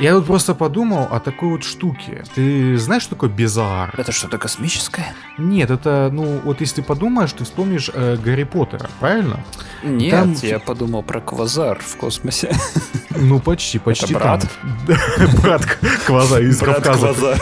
[0.00, 2.24] Я тут просто подумал о такой вот штуке.
[2.34, 3.94] Ты знаешь, что такое безар?
[3.98, 5.14] Это что-то космическое?
[5.36, 9.44] Нет, это, ну, вот если ты подумаешь, ты вспомнишь э, Гарри Поттера, правильно?
[9.82, 12.50] Нет, Там- я подумал про квазар в космосе.
[13.16, 14.46] Ну, почти, почти брат?
[14.86, 14.96] там.
[15.42, 17.06] Брат Кваза из Брат Кавказа.
[17.06, 17.38] Квазар.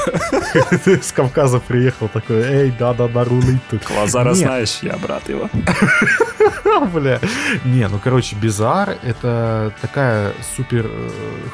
[0.98, 3.84] Из Кавказа приехал такой, эй, да-да-да, рулить тут.
[3.84, 4.36] Квазара Нет.
[4.38, 5.50] знаешь, я брат его.
[6.94, 7.20] Бля.
[7.64, 11.10] Не, ну короче, Bizarre это такая супер э,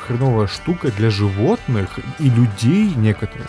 [0.07, 3.47] хреновая штука для животных и людей некоторых.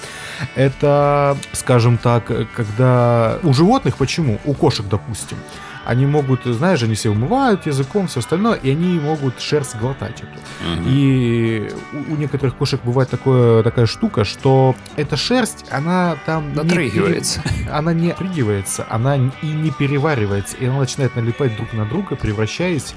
[0.55, 4.39] Это, скажем так, когда у животных почему?
[4.45, 5.37] У кошек, допустим.
[5.85, 10.39] Они могут, знаешь, они все умывают языком, все остальное, и они могут шерсть глотать эту.
[10.87, 16.49] И у, у некоторых кошек бывает такое, такая штука, что эта шерсть, она там...
[16.49, 17.41] не Натрыгивается.
[17.43, 22.15] пере- Она не отрыгивается, она и не переваривается, и она начинает налипать друг на друга,
[22.15, 22.95] превращаясь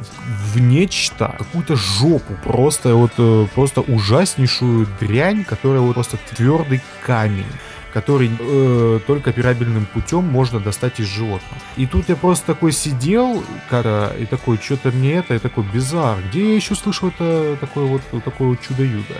[0.00, 6.80] в, в нечто, какую-то жопу, просто вот э, просто ужаснейшую дрянь, которая вот просто твердый
[7.04, 7.44] камень
[7.92, 11.60] который э, только операбельным путем можно достать из животного.
[11.76, 16.18] И тут я просто такой сидел, когда и такой, что-то мне это, и такой, bizarre,
[16.28, 19.14] где я еще слышал это такое вот, вот такое вот чудо-юдо?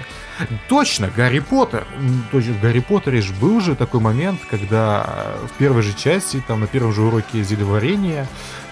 [0.69, 1.87] Точно, Гарри Поттер.
[2.31, 6.43] Точно, в Гарри Поттере же был же такой момент, когда э, в первой же части,
[6.47, 8.27] там на первом же уроке зелеварения,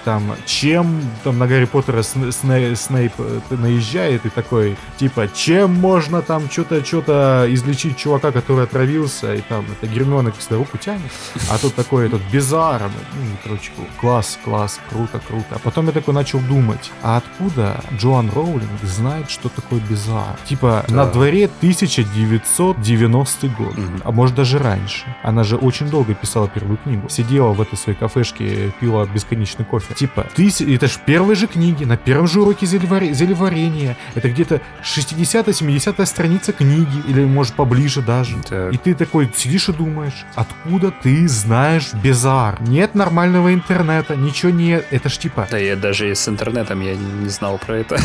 [0.09, 5.75] там, чем там на Гарри Поттера Сн- Сне- Снейп э, наезжает и такой, типа, чем
[5.75, 11.13] можно там что-то, что-то излечить чувака, который отравился, и там это Гермиона всегда руку тянет,
[11.51, 13.71] а тут такой этот безаром, ну, короче,
[14.01, 15.47] класс, класс, круто, круто.
[15.51, 20.39] А потом я такой начал думать, а откуда Джоан Роулинг знает, что такое безар?
[20.47, 20.95] Типа, Да.
[20.95, 24.01] на дворе 1990 год, Мгм.
[24.05, 25.05] а может даже раньше.
[25.23, 27.09] Она же очень долго писала первую книгу.
[27.11, 29.95] Сидела в этой своей кафешке, пила бесконечный кофе.
[29.99, 33.97] Типа, ты, это ж первые же книги, на первом же уроке зелевари- зелеварения.
[34.15, 38.37] Это где-то 60-70 страница книги, или может поближе даже.
[38.49, 38.73] Так.
[38.73, 42.63] И ты такой сидишь и думаешь, откуда ты знаешь Безар?
[42.63, 44.87] Нет нормального интернета, ничего нет.
[44.93, 47.99] Это ж типа, Да я даже и с интернетом я не знал про это.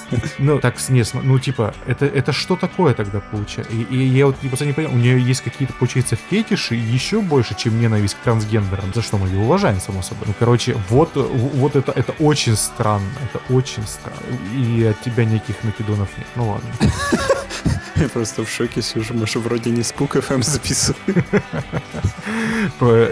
[0.38, 3.72] ну так не, ну типа, это, это что такое тогда получается?
[3.72, 7.54] И, и я вот просто не понял, у нее есть какие-то, получается, фетиши еще больше,
[7.54, 10.24] чем ненависть к трансгендерам, за что мы ее уважаем, само собой.
[10.26, 14.20] Ну, короче, вот, вот это, это очень странно, это очень странно.
[14.54, 16.26] И от тебя никаких накидонов нет.
[16.36, 16.70] Ну ладно.
[18.00, 21.24] Я просто в шоке сижу, мы же вроде не спук FM записываем.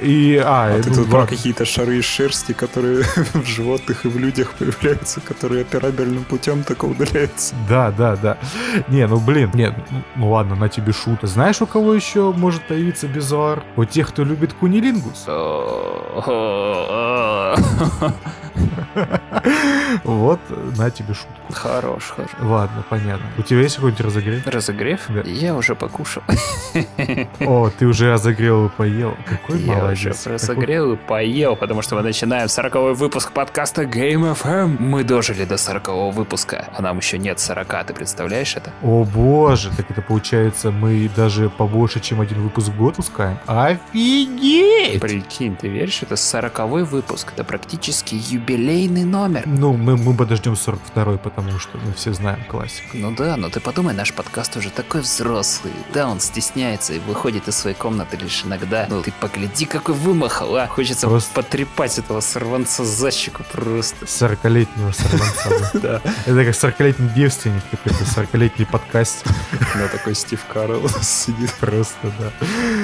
[0.02, 3.02] И, а, А ты тут про какие-то шары из шерсти, которые
[3.34, 7.54] в животных и в людях появляются, которые операбельным путем только удаляются.
[7.68, 8.38] Да, да, да.
[8.88, 11.20] Не, ну блин, нет, ну, ну ладно, на тебе шут.
[11.22, 13.62] Знаешь, у кого еще может появиться Безуар?
[13.76, 15.26] У тех, кто любит кунилингус.
[20.04, 20.40] Вот,
[20.76, 21.30] на тебе шутку.
[21.52, 22.30] Хорош, хорош.
[22.40, 23.24] Ладно, понятно.
[23.38, 24.46] У тебя есть какой-нибудь разогрев?
[24.46, 25.00] Разогрев?
[25.08, 25.20] Да.
[25.24, 26.22] Я уже покушал.
[27.40, 29.16] О, ты уже разогрел и поел.
[29.26, 30.18] Какой Я уже молодец.
[30.18, 34.76] Какой- разогрел и поел, потому что мы начинаем 40 выпуск подкаста Game FM.
[34.80, 38.72] Мы дожили до 40 выпуска, а нам еще нет 40, ты представляешь это?
[38.82, 43.38] О боже, так это получается мы даже побольше, чем один выпуск в год пускаем.
[43.46, 45.00] Офигеть!
[45.00, 48.14] Прикинь, ты веришь, это 40 выпуск, это практически
[48.48, 49.42] юбилейный номер.
[49.46, 52.88] Ну, мы, мы подождем 42 потому что мы все знаем классику.
[52.94, 55.72] Ну да, но ты подумай, наш подкаст уже такой взрослый.
[55.94, 58.86] Да, он стесняется и выходит из своей комнаты лишь иногда.
[58.90, 60.66] Ну ты погляди, какой вымахал, а.
[60.66, 64.04] Хочется Просто- потрепать этого сорванца за щеку просто.
[64.04, 65.70] 40-летнего сорванца.
[65.74, 65.80] да.
[65.94, 66.00] Да.
[66.26, 69.24] Это как 40-летний девственник, какой-то 40-летний подкаст.
[69.74, 71.52] На такой Стив Карл сидит.
[71.60, 72.32] Просто, да.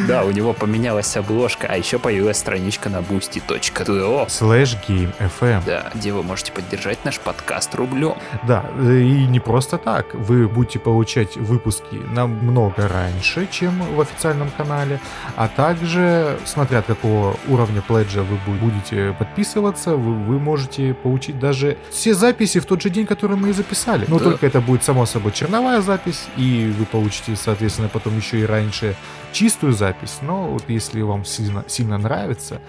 [0.06, 4.26] Да, у него поменялась обложка, а еще появилась страничка на boosty.to.
[4.28, 5.49] Slash Game FM.
[5.66, 8.14] Да, где вы можете поддержать наш подкаст рублем.
[8.46, 10.14] Да, и не просто так.
[10.14, 15.00] Вы будете получать выпуски намного раньше, чем в официальном канале,
[15.36, 21.38] а также, смотря от какого уровня пледжа вы бу- будете подписываться, вы, вы можете получить
[21.38, 24.04] даже все записи в тот же день, который мы и записали.
[24.08, 24.24] Но Да.
[24.26, 28.94] только это будет, само собой, черновая запись, и вы получите, соответственно, потом еще и раньше
[29.32, 30.18] чистую запись.
[30.22, 32.60] Но вот если вам сильно, сильно нравится,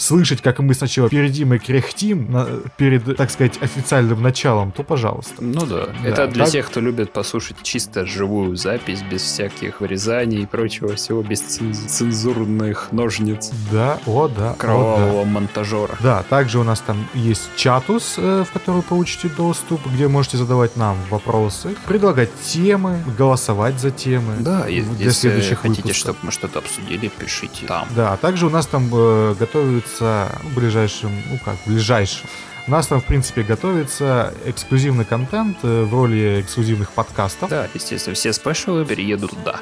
[0.00, 2.46] слышать, как мы сначала передим и кряхтим на-
[2.78, 5.34] перед, так сказать, официальным началом, то пожалуйста.
[5.40, 9.80] Ну да, Да, это для так- тех, кто любит послушать чисто живую запись, без всяких
[9.80, 14.52] вырезаний и прочего всего, без ценз- цензурных ножниц Да, о, да.
[14.52, 15.96] о, кровавого монтажера.
[16.00, 16.10] да.
[16.10, 20.76] Да, также у нас там есть чатус, э, в который получите доступ, где можете задавать
[20.76, 24.34] нам вопросы, предлагать темы, голосовать за темы.
[24.40, 25.96] Да, и для если следующих хотите, выпусков.
[25.96, 27.86] чтобы мы что-то обсудили, пишите там.
[27.94, 32.28] Да, а также у нас там э, готовится в ближайшем, ну как, в ближайшем,
[32.66, 37.50] У нас там, в принципе, готовится эксклюзивный контент э, в роли эксклюзивных подкастов.
[37.50, 39.60] Да, естественно, все спешалы переедут туда.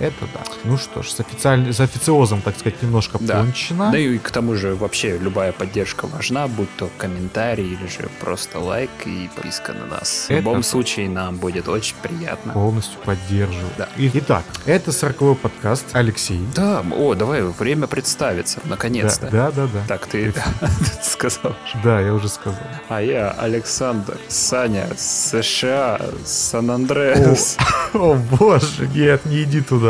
[0.00, 0.40] Это да.
[0.64, 1.72] Ну что ж, с, официаль...
[1.72, 3.40] с официозом, так сказать, немножко Да.
[3.40, 3.90] пончено.
[3.92, 8.58] Да и к тому же вообще любая поддержка важна, будь то комментарий или же просто
[8.58, 10.24] лайк и подписка на нас.
[10.26, 10.62] В Это любом да.
[10.62, 12.52] случае нам будет очень приятно.
[12.54, 13.68] Полностью поддерживаю.
[13.76, 13.88] Да.
[13.98, 15.84] Итак, это 40 подкаст.
[15.92, 16.40] Алексей.
[16.54, 19.28] Да, о, давай, время представиться, наконец-то.
[19.30, 19.80] Да, да, да.
[19.86, 20.32] Так, ты
[21.02, 21.54] сказал.
[21.84, 22.58] Да, я уже сказал.
[22.88, 27.56] А я Александр, Саня, США, Сан-Андреас.
[27.92, 29.89] О боже, нет, не иди туда.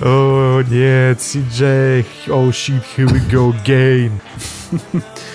[0.00, 4.12] О нет, CJ, oh shit, here we go again.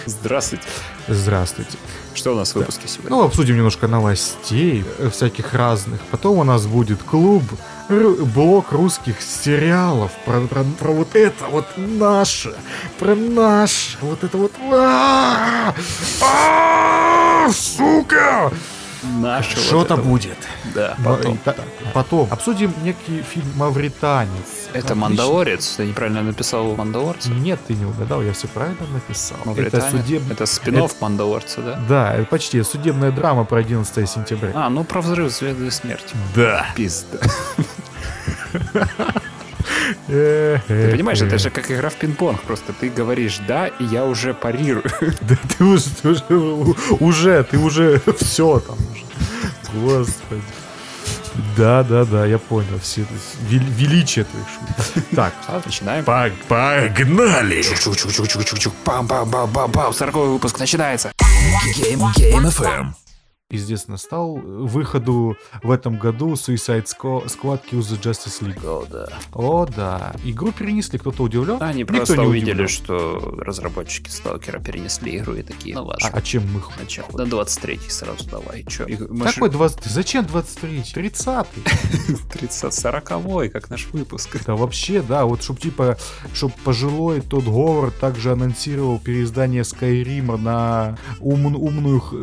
[0.06, 0.64] Здравствуйте.
[1.08, 1.78] Здравствуйте.
[2.14, 3.10] Что у нас в выпуске сегодня?
[3.10, 6.00] Ну, обсудим немножко новостей э, всяких разных.
[6.12, 7.44] Потом у нас будет клуб,
[7.90, 12.54] блок русских сериалов про, про- про вот это вот наше,
[13.00, 14.52] про наше, вот это вот...
[14.72, 15.74] А!
[16.22, 17.50] А!
[17.52, 18.52] Сука!
[19.04, 20.06] Наше вот Что-то это вот.
[20.12, 20.38] будет.
[20.74, 21.38] Да, потом.
[21.38, 21.56] та-
[21.94, 24.32] Потом обсудим некий фильм «Мавританец».
[24.70, 24.96] Это Отлично.
[24.96, 25.68] Мандалорец?
[25.78, 27.30] Ты неправильно написал Мандалорца?
[27.30, 29.38] Нет, ты не угадал, я все правильно написал.
[29.56, 30.24] Это судеб...
[30.32, 31.80] Это спин Мандалорца, да?
[31.88, 34.52] Да, это почти судебная драма про 11 сентября.
[34.56, 36.16] А, ну про взрыв звезды смерти.
[36.36, 36.66] Да.
[36.76, 37.20] Пизда.
[40.08, 42.42] Ты понимаешь, это же как игра в пинг-понг.
[42.42, 44.84] Просто ты говоришь «да», и я уже парирую.
[45.22, 46.24] Да ты уже, ты уже,
[47.00, 49.04] уже, ты уже все там уже.
[49.74, 50.42] Господи.
[51.58, 52.80] Да, да, да, я понял.
[52.82, 53.06] Все
[53.50, 55.04] величие твоих шуток.
[55.16, 56.04] Так, А, начинаем.
[56.06, 57.62] погнали!
[57.62, 58.74] Чук-чук-чук-чук-чук-чук.
[58.86, 59.94] Пам-пам-пам-пам-пам.
[59.94, 61.12] Сороковой выпуск начинается.
[61.76, 63.03] Game, Game FM.
[63.58, 68.66] Известно стал выходу в этом году Suicide Squ- Squad Kills the Justice League.
[68.68, 69.08] О, да.
[69.32, 70.14] О, да.
[70.24, 71.58] Игру перенесли, кто-то удивлен?
[71.62, 72.68] Они Никто просто не увидели, удивлен.
[72.68, 76.10] что разработчики Сталкера перенесли игру и такие, ну А, ладно.
[76.12, 77.08] а чем мы ху- Начало.
[77.16, 78.64] На 23 сразу давай.
[78.68, 78.88] Че?
[79.10, 79.86] Мы Какой 20?
[79.86, 80.84] Зачем 23?
[80.94, 81.48] 30
[82.32, 84.36] 30 40 как наш выпуск.
[84.46, 85.98] Да вообще, да, вот чтоб типа,
[86.34, 92.16] чтоб пожилой тот Говард также анонсировал переиздание Скайрима на ум- умную х-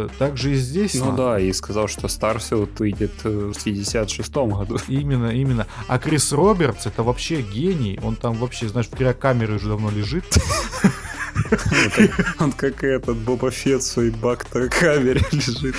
[0.00, 0.94] хлебопечь, э, также и здесь.
[0.94, 4.78] Ну на- да, и сказал, что Starfield выйдет э, в 56 году.
[4.88, 5.66] Именно, именно.
[5.88, 7.98] А Крис Робертс это вообще гений.
[8.02, 10.24] Он там вообще, знаешь, в криокамере уже давно лежит.
[12.38, 15.74] Он как этот Боба Фетт в своей бакта-камере лежит.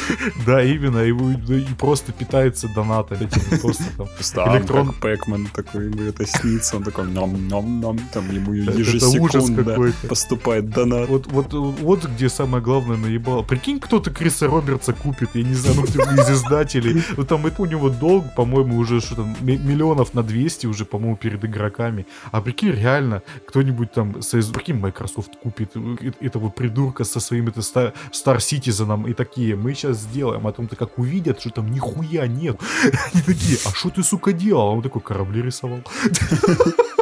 [0.46, 1.00] Да, именно.
[1.00, 3.30] И, вы- и просто питается донатами.
[3.62, 4.08] Просто там.
[4.34, 9.94] Там Электрон- Pac-Man такой, ему это снится, он такой ном-ном-ном, там ему Это- это ежесекундно
[10.08, 11.10] поступает донат.
[11.10, 13.44] Вот, вот, вот где самое главное наебало.
[13.44, 17.04] Прикинь, кто-то Криса Робертса купит, я не знаю, ну кто из издателей.
[17.18, 20.86] Ну там это у него долг, по-моему, уже что там, ми- миллионов на 200 уже,
[20.86, 22.06] по-моему, перед игроками.
[22.32, 24.14] А прикинь, реально, кто-нибудь там,
[24.54, 29.74] прикинь, Microsoft купит э- этого придурка со своим это Star, Star Citizen и такие, мы
[29.74, 30.42] сейчас сделаем.
[30.42, 32.60] А потом-то как увидят, что там нихуя нет.
[33.14, 34.68] Они такие, а что ты, сука, делал?
[34.68, 35.82] Он такой, корабли рисовал.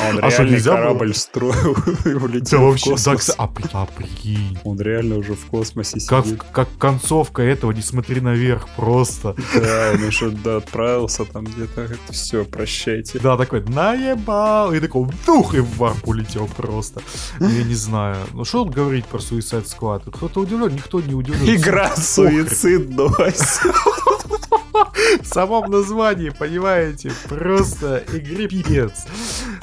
[0.00, 0.78] А он А что, нельзя было?
[0.80, 1.72] корабль строил
[2.04, 3.28] и Да улетел в вообще, да, космос.
[3.30, 4.58] кста- а, а прикинь.
[4.64, 6.42] Он реально уже в космосе Как, сидит.
[6.52, 9.34] как концовка этого, не смотри наверх, просто.
[9.54, 11.88] Да, он еще да, отправился там где-то.
[12.10, 13.18] Все, прощайте.
[13.18, 17.00] Да, такой, наебал, и такой, дух, и в варп улетел просто.
[17.40, 18.16] Ну, Я не знаю.
[18.32, 20.10] Ну, что тут говорить про Suicide Squad?
[20.10, 21.54] Кто-то удивлен, никто не удивлен.
[21.56, 23.60] Игра суицидность.
[25.22, 27.12] В самом названии, понимаете?
[27.28, 29.06] Просто игре пипец.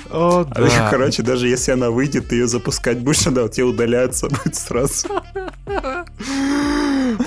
[0.09, 0.87] О, А, да.
[0.91, 5.07] Короче, даже если она выйдет, ты ее запускать будешь, она у тебя удаляться будет сразу.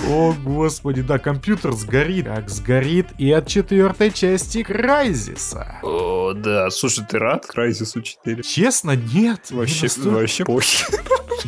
[0.07, 2.25] О, господи, да, компьютер сгорит.
[2.25, 5.79] Как сгорит и от четвертой части Крайзиса.
[5.83, 6.69] О, да.
[6.69, 8.43] Слушай, ты рад Крайзису 4?
[8.43, 9.47] Честно, нет.
[9.51, 10.09] Не Вообще, настолько.
[10.09, 10.87] вообще похер.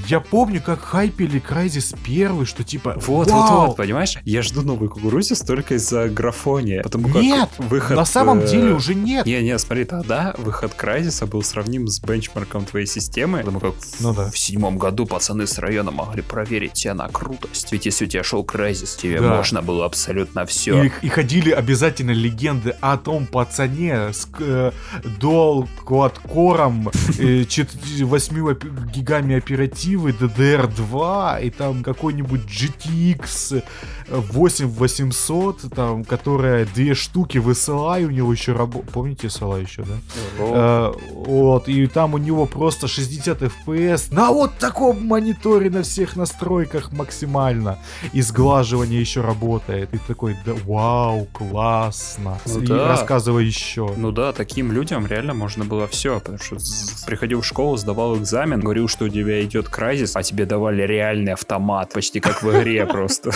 [0.08, 4.18] Я помню, как хайпели Крайзис первый, что типа Вот, вот, «Вау, вот, понимаешь?
[4.26, 6.82] Я жду новый кукурузис только из-за графония.
[6.84, 7.98] Потому как Нет, выход...
[7.98, 9.26] на самом э, деле уже нет.
[9.26, 13.40] Не, не, смотри, тогда выход Крайзиса был сравним с бенчмарком твоей системы.
[13.40, 14.30] Потому как в- Ну да.
[14.30, 17.72] в седьмом году пацаны с района могли проверить тебя на крутость.
[17.72, 19.36] Ведь если у тебя шел Крайзис, тебе Да.
[19.36, 20.84] можно было абсолютно все.
[20.84, 24.72] И, и ходили обязательно легенды о том пацане с э,
[25.20, 27.70] Quad Core, э, чет-
[28.02, 33.64] 8 опи- гигами оперативы, DDR2, и там какой-нибудь GTX
[34.12, 38.92] 8800, там, которая две штуки в SLI у него еще работает.
[38.92, 39.96] Помните SLI еще, да?
[40.40, 46.16] Э, вот, и там у него просто 60 FPS на вот таком мониторе на всех
[46.16, 47.78] настройках максимально.
[48.14, 49.94] И сглаживание еще работает.
[49.94, 52.38] И такой, да, вау, классно.
[52.46, 52.90] Ну и да.
[52.90, 53.94] рассказывай еще.
[53.98, 56.58] Ну да, таким людям реально можно было все, потому что
[57.06, 61.34] приходил в школу, сдавал экзамен, говорил, что у тебя идет Crysis, а тебе давали реальный
[61.34, 63.32] автомат, почти как в игре просто.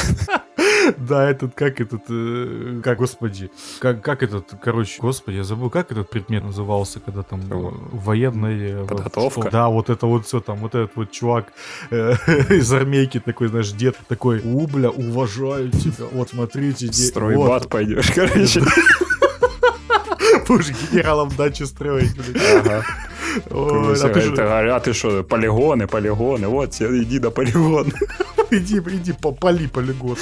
[0.98, 3.50] Да, этот, как этот, э, как, господи,
[3.80, 8.80] как, как этот, короче, господи, я забыл, как этот предмет назывался, когда там э, военная...
[8.82, 9.42] вот, Подготовка?
[9.42, 11.48] что- да, вот это вот все там, вот этот вот чувак
[11.90, 12.14] э,
[12.50, 18.12] из армейки такой, знаешь, дед такой, у, бля, уважаю тебя, вот смотрите, Стройбат вот, пойдешь,
[18.14, 18.62] короче.
[20.48, 22.16] будешь генералом дачу строить.
[22.56, 22.84] Ага.
[23.50, 27.92] Ой, а ты А что, полигоны, полигоны, вот, иди на полигон.
[28.52, 30.18] Иди, иди, попали полигон.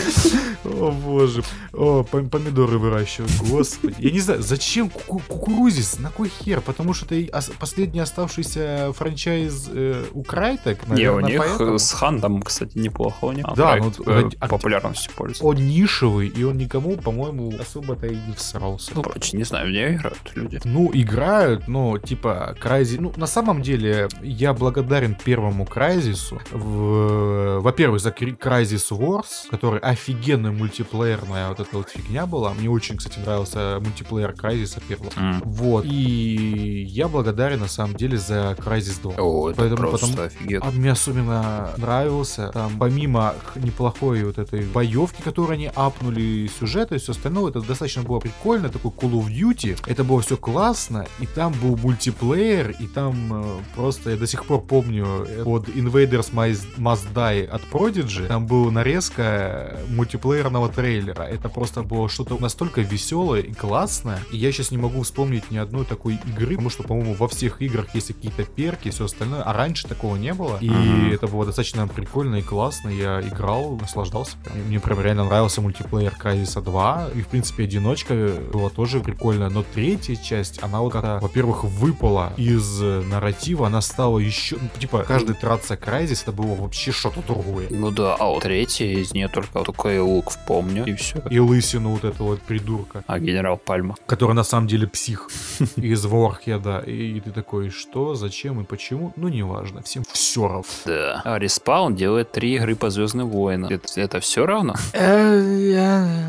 [0.65, 1.43] О, боже.
[1.73, 3.95] О, пом- помидоры выращивать, господи.
[3.99, 5.99] Я не знаю, зачем ку- кукурузис?
[5.99, 6.61] На кой хер?
[6.61, 11.79] Потому что это последний оставшийся франчайз э, у Крайтек, Не, у наверное, них поэтому.
[11.79, 13.45] с Хандом, кстати, неплохо у них.
[13.55, 15.43] Да, проект, ну, э, а- популярностью пользуется.
[15.45, 18.91] Он нишевый, и он никому, по-моему, особо-то и не всрался.
[18.95, 20.61] Ну, короче, не знаю, в нее играют люди.
[20.63, 22.97] Ну, играют, но типа Крайзи...
[22.99, 26.39] Ну, на самом деле, я благодарен первому Крайзису.
[26.51, 32.53] В- Во-первых, за Крайзис Wars, который офигенная мультиплеерная вот эта вот фигня была.
[32.53, 35.11] Мне очень, кстати, нравился мультиплеер Крайзиса первого.
[35.17, 35.41] М.
[35.45, 35.85] Вот.
[35.85, 39.13] И я благодарен, на самом деле, за Крайзис 2.
[39.17, 40.65] О, это Поэтому- просто потому- офигенно.
[40.67, 46.99] А мне особенно нравился, там, помимо неплохой вот этой боевки, которую они апнули, сюжета и
[46.99, 51.25] все остальное, это достаточно было прикольно, такой Call of Duty, это было все классно, и
[51.25, 56.31] там был мультиплеер, и там э, просто, я до сих пор помню, э, под Invaders
[56.33, 62.81] Must Must Die от Prodigy, там была нарезка мультиплеерного трейлера, это просто было что-то настолько
[62.81, 66.83] веселое и классное, и я сейчас не могу вспомнить ни одной такой игры, потому что,
[66.83, 70.57] по-моему, во всех играх есть какие-то перки и все остальное, а раньше такого не было,
[70.61, 71.11] и Мгм.
[71.11, 74.37] это было достаточно прикольно и классно, я играл, наслаждался.
[74.43, 74.57] прям.
[74.67, 79.63] Мне прям реально нравился мультиплеер Crysis 2, и, в принципе, одиночка была тоже прикольная, но
[79.63, 85.03] третья часть, она вот как-то, во-первых, выпала из э, нарратива, она стала еще, ну, типа,
[85.07, 87.67] каждый трация Crysis это было вообще что-то другое.
[87.69, 91.19] Ну да, а вот третья из нее только только и лук помню, и все.
[91.29, 93.95] И лысину вот этого вот придурка, А генерал Пальма.
[94.05, 95.29] который на самом деле псих
[95.75, 96.79] из Ворхеда.
[96.79, 99.13] И ты такой, что, зачем и почему?
[99.15, 100.63] Ну, неважно, всем все равно.
[100.85, 101.21] Да.
[101.25, 103.71] А Респаун делает три игры по Звездным войнам.
[103.71, 104.75] Это, это все равно?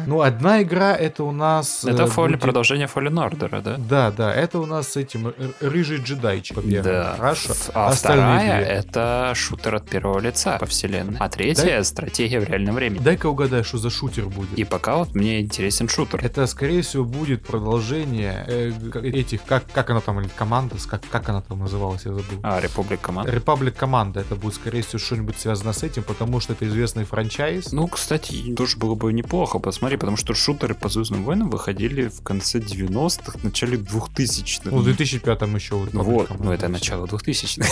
[0.07, 1.85] Ну, одна игра это у нас...
[1.85, 3.77] Это э, фолли, будет- продолжение Fallen Order, да?
[3.79, 6.59] Да, да, это у нас с этим р- рыжий джедайчик.
[6.83, 7.15] Да.
[7.19, 7.53] Хорошо.
[7.75, 8.75] А Остальные вторая две.
[8.75, 11.17] это шутер от первого лица по вселенной.
[11.19, 11.54] А третья
[11.85, 13.03] стратегия в реальном времени.
[13.03, 14.59] Дай-ка угадай, что за шутер будет.
[14.59, 16.21] И пока вот мне интересен шутер.
[16.25, 21.29] Это, скорее всего, будет продолжение э, этих, как, как она там, или команда, как, как
[21.29, 22.41] она там называлась, я забыл.
[22.43, 23.29] А, Републик Команд.
[23.29, 27.73] Republic команда, это будет, скорее всего, что-нибудь связано с этим, потому что это известный франчайз.
[27.73, 32.23] Ну, кстати, тоже было бы неплохо, посмотри, потому что шутеры по Звездным войнам выходили в
[32.23, 34.71] конце 90-х, начале 2000-х.
[34.71, 35.93] Ну, в 2005 еще вот.
[35.93, 37.69] Вот, команда ну это начало 2000-х.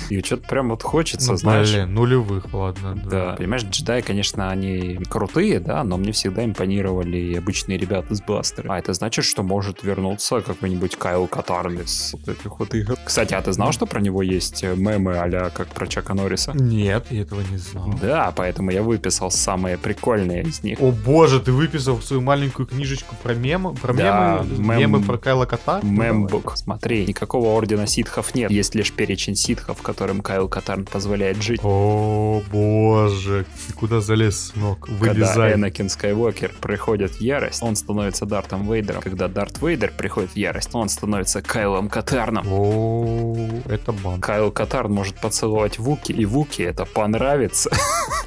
[0.10, 1.72] И что-то прям вот хочется, Ну, знаешь.
[1.72, 2.95] блин, нулевых, ладно.
[3.04, 8.72] Да, понимаешь, джедаи, конечно, они крутые, да, но мне всегда импонировали обычные ребята с бластером.
[8.72, 12.96] А это значит, что может вернуться какой-нибудь Кайл Катарн из вот этих вот игр.
[13.04, 16.52] Кстати, а ты знал, что про него есть э, мемы а как про Чака Норриса?
[16.54, 17.92] Нет, я этого не знал.
[18.00, 20.80] Да, поэтому я выписал самые прикольные из них.
[20.80, 25.18] О боже, ты выписал свою маленькую книжечку про мемы, про Да, мемы, мем- мемы про
[25.18, 25.82] Кайла давай.
[25.82, 26.52] Мембук.
[26.56, 28.50] Смотри, никакого ордена ситхов нет.
[28.50, 31.60] Есть лишь перечень ситхов, которым Кайл Катарн позволяет жить.
[31.62, 32.85] О боже,
[33.66, 34.86] ты куда залез, сынок?
[34.86, 35.54] Когда Вылезай.
[35.54, 39.02] Энакин Скайуокер приходит в ярость, он становится Дартом Вейдером.
[39.02, 42.46] Когда Дарт Вейдер приходит в ярость, он становится Кайлом Катарном.
[42.48, 43.36] О,
[43.68, 44.20] это бан.
[44.20, 47.70] Кайл Катарн может поцеловать Вуки, и Вуки это понравится.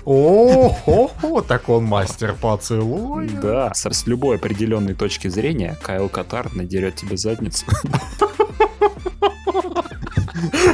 [0.05, 3.29] О, так он мастер поцелуя.
[3.41, 7.65] Да, с, с любой определенной точки зрения Кайл Катарн надерет тебе задницу.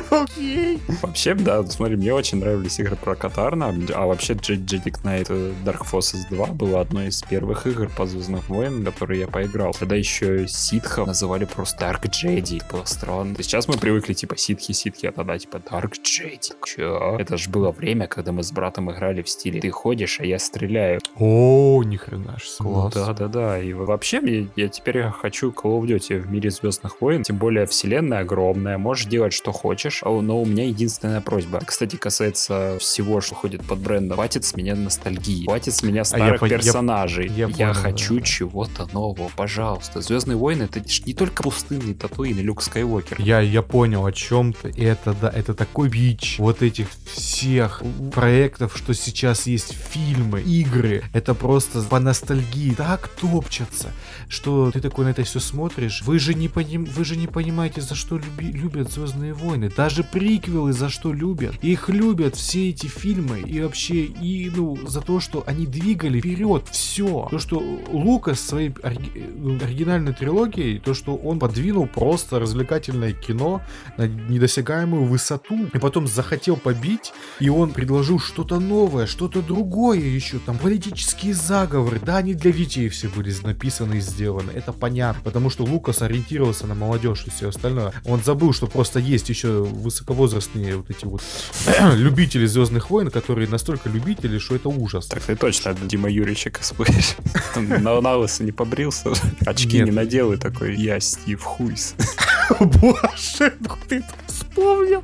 [0.10, 0.80] Окей.
[1.02, 5.84] Вообще, да, смотри, мне очень нравились игры про Катарна, а вообще Jedi Knight э, Dark
[5.92, 9.74] Forces 2 была одной из первых игр по Звездным войнам, которые я поиграл.
[9.74, 12.58] Тогда еще ситхов называли просто Dark Jedi.
[12.58, 13.36] Это было странно.
[13.42, 16.54] Сейчас мы привыкли, типа, ситхи-ситхи, а тогда, типа, Dark Jedi.
[16.66, 17.18] Чё?
[17.20, 20.38] Это же было время, когда мы с братом играли в стиле ты ходишь, а я
[20.40, 21.00] стреляю.
[21.18, 22.94] О, ни хрена ж, класс.
[22.94, 23.60] Да-да-да.
[23.60, 27.24] И вообще, мне- я теперь хочу Call of Duty в мире Звездных войн.
[27.24, 30.02] Тем более, вселенная огромная, можешь делать, что хочешь.
[30.04, 31.60] А, Но у меня единственная просьба.
[31.66, 34.16] Кстати, касается всего, что ходит под брендом.
[34.18, 35.46] Хватит с меня ностальгии.
[35.46, 37.28] Хватит с меня старых пон- А я- персонажей.
[37.30, 40.02] я Я, понял, хочу да, чего-то нового, пожалуйста.
[40.02, 43.20] Звездные войны это не только пустынный Татуин и Люк Скайуокер.
[43.22, 44.70] Я, я понял о чем ты.
[44.78, 47.82] Это да, это такой бич вот этих всех
[48.14, 51.04] проектов, что сейчас есть фильмы, игры.
[51.14, 53.92] Это просто по ностальгии так топчатся,
[54.28, 56.02] что ты такой на это все смотришь.
[56.06, 59.45] Вы же не поним, вы же не понимаете, за что люби- любят Звездные войны.
[59.76, 61.56] Даже даже приквелы за что любят.
[61.62, 66.68] Их любят все эти фильмы и вообще, и, ну, за то, что они двигали вперед
[66.70, 67.28] все.
[67.32, 73.62] То, что Лукас своей ори- оригинальной трилогией, то, что он подвинул просто развлекательное кино
[73.98, 80.40] на недосягаемую высоту, и потом захотел побить, и он предложил что-то новое, что-то другое еще,
[80.40, 85.50] там, политические заговоры, да, они для детей все были написаны и сделаны, это понятно, потому
[85.50, 87.94] что Лукас ориентировался на молодежь и все остальное.
[88.04, 91.22] Он забыл, что просто есть еще высоковозрастные вот эти вот
[91.96, 95.08] любители Звездных войн, которые настолько любители, что это ужас.
[95.08, 97.16] Так ты точно Дима Юрьевича косплеишь.
[97.56, 99.12] На, на лысо не побрился,
[99.46, 99.88] очки Нет.
[99.88, 101.96] не надел и такой, я Стив Хуйс.
[102.60, 103.54] Боже,
[103.88, 104.04] ты
[104.36, 105.04] вспомнил.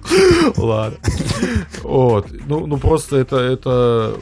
[0.58, 0.98] Ладно.
[1.84, 2.28] Вот.
[2.48, 4.16] Ну, ну просто это, это...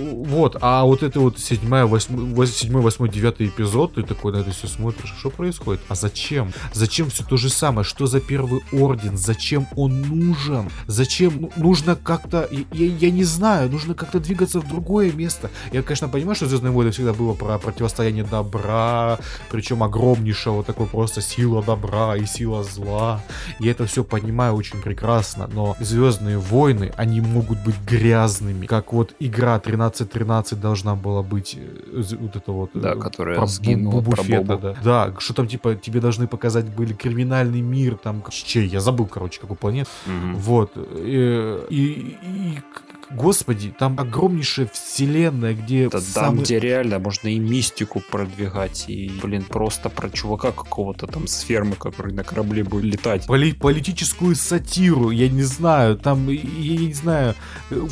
[0.00, 0.56] Вот.
[0.60, 4.68] А вот это вот седьмая, восьмой, седьмой, восьмой, девятый эпизод, ты такой на это все
[4.68, 5.14] смотришь.
[5.18, 5.80] Что происходит?
[5.88, 6.52] А зачем?
[6.72, 7.84] Зачем все то же самое?
[7.84, 9.16] Что за первый орден?
[9.16, 10.70] Зачем он нужен?
[10.86, 12.48] Зачем ну, нужно как-то...
[12.50, 13.70] Я, я- не знаю.
[13.70, 15.50] Нужно как-то двигаться в другое место.
[15.72, 19.18] Я, конечно, понимаю, что Звездные войны всегда было про противостояние добра,
[19.50, 23.22] причем огромнейшего такой просто сила добра и сила зла.
[23.58, 29.14] Я это все понимаю очень прекрасно, но Звездные войны, они могут быть грязными, как вот
[29.20, 32.70] игра 1313 должна была быть, э, вот это вот...
[32.74, 34.58] Да, э, которая про сгинула, Бу- про Бобу.
[34.62, 34.74] Да.
[34.84, 39.40] Да, что там типа тебе должны показать были криминальный мир, там, чей, я забыл, короче,
[39.40, 39.88] какой планет.
[40.06, 40.36] Мгм.
[40.36, 40.72] Вот.
[40.76, 47.38] э, И, и, к- господи, там огромнейшая вселенная, где там, самый- где реально можно и
[47.38, 52.84] мистику продвигать, и, блин, просто про чувака какого-то там с фермы, который на корабле будет
[52.84, 53.26] летать.
[53.26, 57.34] поли- политическую сатиру, я не знаю, там, я не знаю,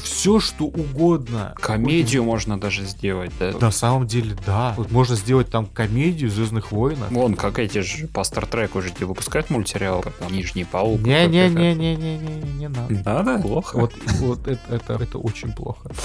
[0.02, 1.54] все что угодно.
[1.60, 3.52] Комедию можно даже сделать, да?
[3.60, 4.74] На самом деле, да.
[4.76, 7.10] Вот можно сделать там комедию Звездных войнов.
[7.10, 11.00] Вон, как эти же по Стартреку же тебе выпускают мультсериал, как там Нижний Паук.
[11.00, 12.18] Не-не-не-не-не-не,
[12.58, 12.94] не надо.
[13.04, 13.42] Надо?
[13.42, 13.76] Плохо.
[13.78, 15.90] Вот, вот это, это, это очень плохо.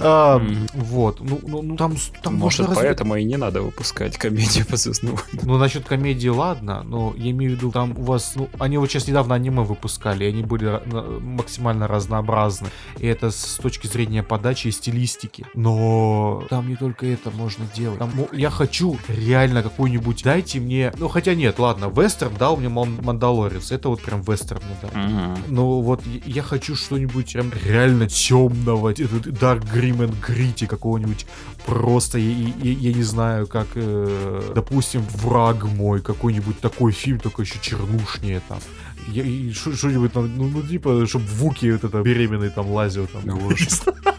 [0.00, 0.68] А, Мгм.
[0.74, 4.76] Вот, ну, ну, ну, там, там Может, можно поэтому и не надо выпускать комедию по
[4.76, 5.46] Звездным войнам.
[5.48, 8.90] Ну, насчет комедии, ладно, но я имею в виду, там у вас, ну, они вот
[8.90, 10.80] сейчас недавно аниме выпускали, и они были
[11.20, 12.68] максимально разнообразны.
[12.98, 15.46] И это с точки зрения подачи и стилистики.
[15.54, 17.98] Но там не только это можно делать.
[17.98, 22.68] Там, ну, я хочу реально какой-нибудь, дайте мне, ну, хотя нет, ладно, вестерн дал мне
[22.68, 25.02] Ман- Мандалорец, это вот прям вестерн мне дал.
[25.02, 25.38] Мгм.
[25.48, 28.08] Но вот я- хочу что-нибудь прям реально
[28.48, 31.26] темного, этот Dark Grim and Gritty какого-нибудь
[31.66, 32.30] просто, я,
[32.62, 38.40] я- я не знаю, как, э, допустим, враг мой, какой-нибудь такой фильм, только еще чернушнее
[38.48, 38.58] там.
[39.08, 43.22] Я- Что-нибудь там, ну, ну, типа, чтобы Вуки вот это беременный там лазил там.
[43.38, 43.66] Боже.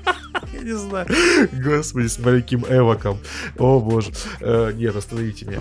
[0.70, 1.08] Не знаю.
[1.52, 3.18] Господи, с маленьким Эвоком.
[3.58, 4.12] О боже.
[4.40, 5.60] Э, Нет, остановите меня.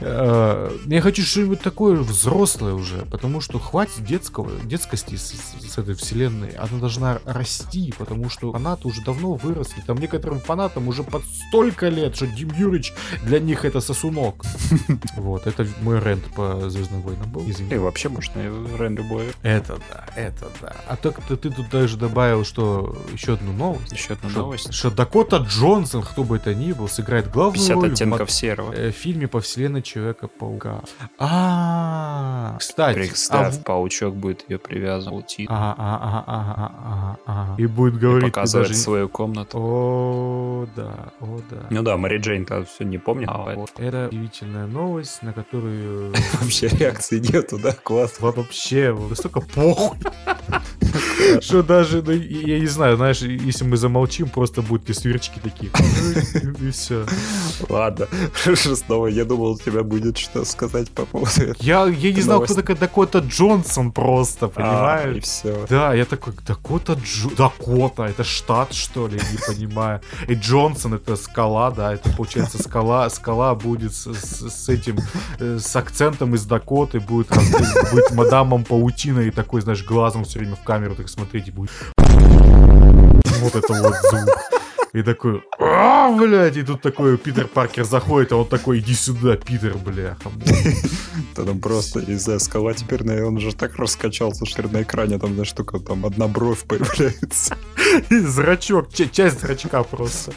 [0.00, 5.94] Э, Я хочу что-нибудь такое взрослое уже, потому что хватит детского, детскости с, с- этой
[5.94, 6.50] вселенной.
[6.50, 9.82] Она должна расти, потому что фанаты уже давно выросли.
[9.86, 12.92] Там некоторым фанатам уже под столько лет, что Дим Юрич
[13.24, 14.44] для них это сосунок.
[15.16, 17.42] Вот, это мой рент по Звездным войнам был.
[17.46, 17.76] И Извини.
[17.76, 19.28] вообще можно и Рен любой.
[19.42, 20.74] Это да, это да.
[20.88, 23.92] А так ты, тут даже добавил, что еще одну новость.
[23.92, 24.72] Еще одна Что, новость.
[24.74, 28.26] что Дакота Джонсон, кто бы это ни был, сыграет главную 50 роль в оттенков мо-
[28.28, 28.72] серого.
[28.72, 30.82] э, фильме по вселенной Человека-паука.
[31.18, 35.12] А, кстати, а Представь, в- паучок будет ее привязан.
[35.48, 37.54] Ага, ага, ага, ага, ага.
[37.58, 38.80] И будет и говорить, ты показывает даже...
[38.80, 39.58] свою комнату.
[39.58, 41.66] О, да, о, да.
[41.70, 43.28] Ну да, Мэри Джейн-то все не помнит.
[43.30, 43.70] А, вот.
[43.78, 47.72] Это удивительная новость, на которую Вообще реакции нету, да?
[47.72, 48.14] Класс.
[48.20, 49.98] Во- вообще настолько похуй.
[51.40, 55.70] Что даже, ну, я не знаю, знаешь, если мы замолчим, просто будут сверчки такие.
[56.60, 57.04] И все.
[57.68, 58.06] Ладно,
[58.76, 61.30] снова я думал, у тебя будет что сказать по поводу.
[61.60, 65.24] Я, я не знал, кто такая Дакота Джонсон просто, А, и понимаешь?
[65.24, 65.66] все.
[65.68, 67.30] Да, я такой, Дакота Джо...
[67.36, 69.14] Дакота, это штат, что ли?
[69.32, 70.00] Не понимаю.
[70.28, 73.08] И Джонсон это скала, да, это получается скала.
[73.10, 74.98] Скала будет с, с- с этим,
[75.38, 77.28] э, с акцентом из Дакоты, будет
[77.92, 81.70] быть мадамом паутиной и такой, знаешь, глазом все время в камеру так смотреть и будет.
[83.40, 84.59] Вот это вот звук.
[84.92, 89.36] И такой, а, блядь, и тут такой Питер Паркер заходит, а он такой, иди сюда,
[89.36, 90.30] Питер, бляха.
[91.36, 95.34] Да там просто из-за скала теперь, наверное, он же так раскачался, что на экране там,
[95.34, 97.56] знаешь, только там одна бровь появляется.
[98.10, 100.32] И зрачок, ча- часть зрачка просто.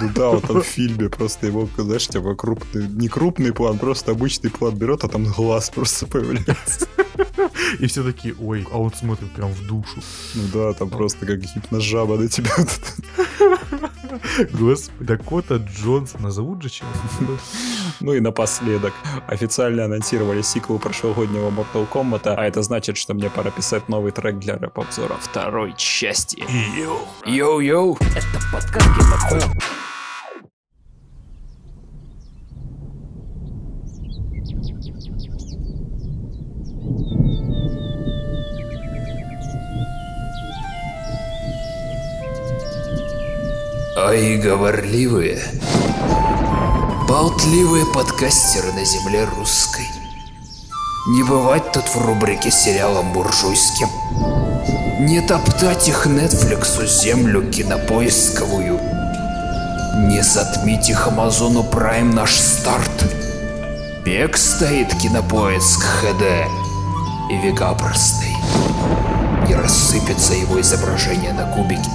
[0.00, 4.12] Ну да, вот там в фильме просто его, знаешь, типа крупный, не крупный план, просто
[4.12, 6.86] обычный план берет, а там глаз просто появляется.
[7.78, 10.00] И все такие, ой, а он смотрит прям в душу.
[10.34, 12.50] Ну да, там просто как гипножаба на тебя.
[14.52, 16.88] Господи, Дакота Джонсона зовут же чего?
[18.00, 18.92] Ну и напоследок.
[19.26, 24.38] Официально анонсировали сиквел прошлогоднего Mortal Kombat, а это значит, что мне пора писать новый трек
[24.38, 26.44] для рэп-обзора второй части.
[27.26, 27.98] Йоу-йоу!
[28.00, 29.89] Это подкаст
[44.10, 44.16] FM.
[44.16, 45.38] Ой, говорливые,
[47.08, 49.86] болтливые подкастеры на земле русской.
[51.08, 53.88] Не бывать тут в рубрике сериалом буржуйским.
[55.00, 58.80] Не топтать их Нетфликсу землю кинопоисковую.
[60.08, 63.04] Не затмить их Амазону Прайм наш старт.
[64.04, 66.22] Бег стоит кинопоиск ХД
[67.30, 68.36] и века простый.
[69.46, 71.90] Не рассыпется его изображение на кубики.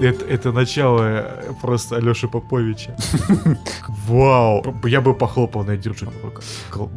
[0.00, 2.96] Это, это начало э, просто Алёши Поповича.
[4.06, 4.62] Вау.
[4.84, 6.08] Я бы похлопал на держи.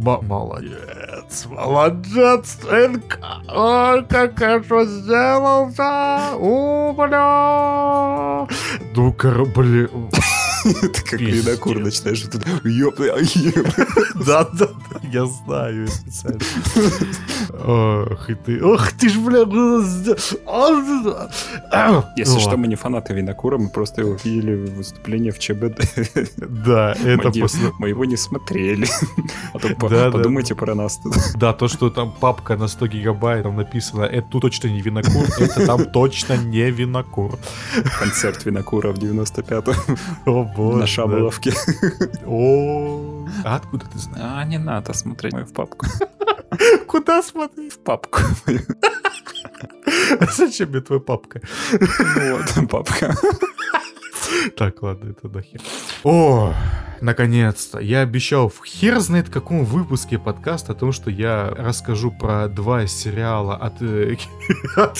[0.03, 1.47] Молодец.
[1.49, 3.17] Молодец, сынка.
[3.47, 6.35] Ой, как хорошо сделался.
[6.37, 7.67] Умля.
[8.95, 9.15] Ну,
[9.55, 9.89] блин.
[10.83, 12.39] Это как ледокур начинаешь а.
[14.25, 16.39] Да, да, да, я знаю специально.
[17.49, 19.45] Ох, и ты, ох ты ж, бля.
[22.17, 25.81] Если что, мы не фанаты Винокура, мы просто его видели в выступлении в ЧБД.
[26.37, 27.71] Да, это после...
[27.79, 28.87] мы его не смотрели.
[29.53, 31.15] А подумайте про нас тут.
[31.35, 35.25] Да, то, что там папка на 100 гигабайт, там написано, это тут точно не винокур,
[35.39, 37.39] это там точно не винокур.
[37.99, 40.75] Концерт Винокура в 95-м О, боже.
[40.75, 40.87] на да.
[40.87, 41.53] Шаболовке.
[42.25, 44.25] О, а откуда ты знаешь?
[44.25, 45.85] А, не надо смотреть мою в папку.
[46.87, 47.73] Куда смотреть?
[47.73, 48.19] В папку.
[50.37, 51.41] Зачем мне твоя папка?
[51.71, 53.15] Вот, папка.
[54.57, 55.61] Так, ладно, это нахер.
[56.03, 56.53] О,
[57.01, 57.79] наконец-то.
[57.79, 62.87] Я обещал в хер знает каком выпуске подкаста о том, что я расскажу про два
[62.87, 64.15] сериала от, э,
[64.75, 64.99] от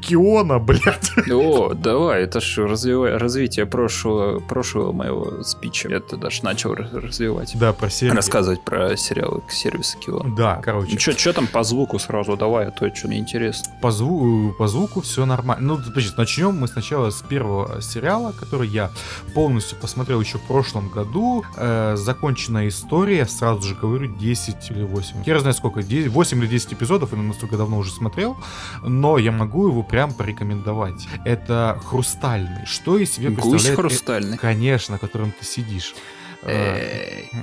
[0.00, 1.10] Киона, блядь.
[1.30, 5.88] О, давай, это ж развивай- развитие прошлого, прошлого моего спича.
[5.88, 7.52] Я тогда ж начал раз- развивать.
[7.58, 8.16] Да, про сериал.
[8.16, 10.22] Рассказывать про сериалы сервиса Кио.
[10.36, 10.92] Да, короче.
[10.94, 13.72] Ну что там по звуку сразу давай, а то что мне интересно.
[13.80, 15.66] По, зву- по звуку все нормально.
[15.66, 18.90] Ну, подожди, начнем мы сначала с первого сериала, который я
[19.34, 21.41] полностью посмотрел еще в прошлом году.
[21.56, 25.22] Э, законченная история, сразу же говорю, 10 или 8.
[25.26, 28.36] Я знаю сколько, 10, 8 или 10 эпизодов, я настолько давно уже смотрел,
[28.82, 31.06] но я могу его прям порекомендовать.
[31.24, 32.66] Это «Хрустальный».
[32.66, 33.78] Что из себя Гусь представляет...
[33.78, 34.38] э- хрустальный.
[34.38, 35.94] Конечно, которым ты сидишь.
[36.42, 37.30] Э, Эй.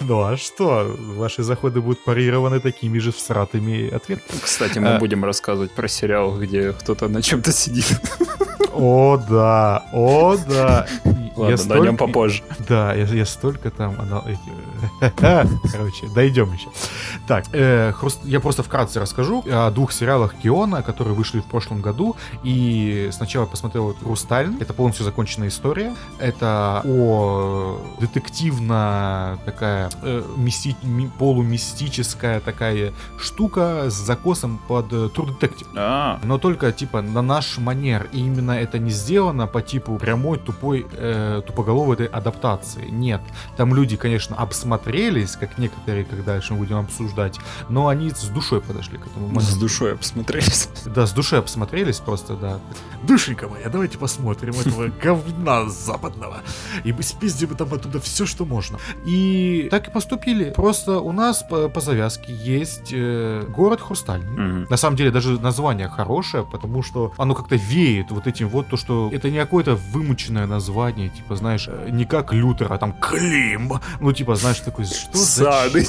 [0.00, 0.96] Ну а что?
[1.16, 4.38] Ваши заходы будут парированы такими же всратыми ответами.
[4.40, 8.00] Кстати, мы будем рассказывать про сериал, где кто-то на чем-то сидит.
[8.78, 10.86] О, да, о, да.
[11.36, 12.42] Ладно, Я на нем попозже.
[12.68, 13.96] Да, я, я столько там...
[14.00, 14.24] анал-
[15.16, 16.68] Короче, дойдем еще.
[17.26, 21.80] Так, э, хруст- я просто вкратце расскажу о двух сериалах Киона, которые вышли в прошлом
[21.80, 22.16] году.
[22.42, 24.54] И сначала я посмотрел «Хрусталь».
[24.60, 25.94] Это полностью законченная история.
[26.18, 35.36] Это о детективно такая э, мисти- ми- полумистическая такая штука с закосом под э, True
[35.38, 38.08] Detective А, но только типа на наш манер.
[38.12, 42.88] И именно это не сделано по типу прямой тупой э, тупоголовой этой адаптации.
[42.90, 43.20] Нет,
[43.56, 44.36] там люди, конечно,
[44.72, 49.28] обсмотрелись, как некоторые, как дальше мы будем обсуждать, но они с душой подошли к этому
[49.28, 49.60] с моменту.
[49.60, 50.68] душой посмотрелись.
[50.84, 52.60] Да, с душой обсмотрелись просто, да.
[53.02, 56.38] Душенька моя, давайте посмотрим этого говна западного.
[56.84, 58.78] И мы спиздим там оттуда все, что можно.
[59.06, 60.50] И так и поступили.
[60.50, 64.66] Просто у нас по, по завязке есть э, город Хрустальный.
[64.68, 68.76] На самом деле даже название хорошее, потому что оно как-то веет вот этим вот то,
[68.76, 73.72] что это не какое-то вымученное название, типа, знаешь, э, не как Лютер, а там Клим.
[74.00, 75.52] Ну, типа, знаешь, такой, что за...
[75.70, 75.86] Саныч.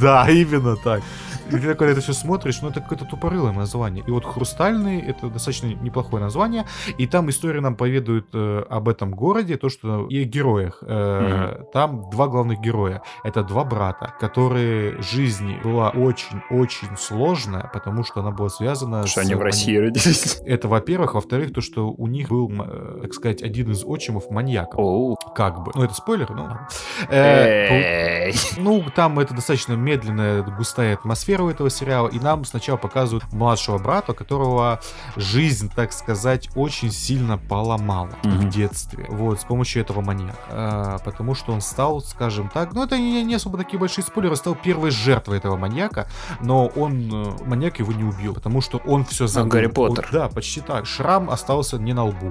[0.00, 1.02] Да, именно так.
[1.48, 4.04] И ты на это все смотришь, ну это какое-то тупорылое название.
[4.06, 6.64] И вот «Хрустальный»— это достаточно неплохое название.
[6.98, 10.82] И там история нам поведают э, об этом городе, то, что и о героях.
[10.82, 13.02] Э, Там два главных героя.
[13.24, 19.24] Это два брата, которые жизни была очень-очень сложная, потому что она была связана Что с...
[19.24, 20.40] они в России родились.
[20.44, 21.14] Это, во-первых.
[21.14, 24.80] Во-вторых, то, что у них был, э, так сказать, один из отчимов маньяком.
[24.80, 25.16] Оу.
[25.34, 25.72] Как бы.
[25.74, 26.42] Ну, это спойлер, но...
[26.42, 26.68] ладно.
[27.10, 33.24] Э, ну, там это достаточно медленная, густая атмосфера, атмосферу этого сериала, и нам сначала показывают
[33.32, 34.80] младшего брата, которого
[35.16, 38.38] жизнь, так сказать, очень сильно поломала Мгм.
[38.38, 39.06] в детстве.
[39.08, 40.36] Вот, с помощью этого маньяка.
[40.50, 44.36] А, потому что он стал, скажем так, ну это не, не особо такие большие спойлеры,
[44.36, 46.08] стал первой жертвой этого маньяка,
[46.40, 49.50] но он, э, маньяк его не убил, потому что он все забыл.
[49.50, 50.08] Гарри Он- Поттер.
[50.12, 50.86] да, почти так.
[50.86, 52.26] Шрам остался не на лбу.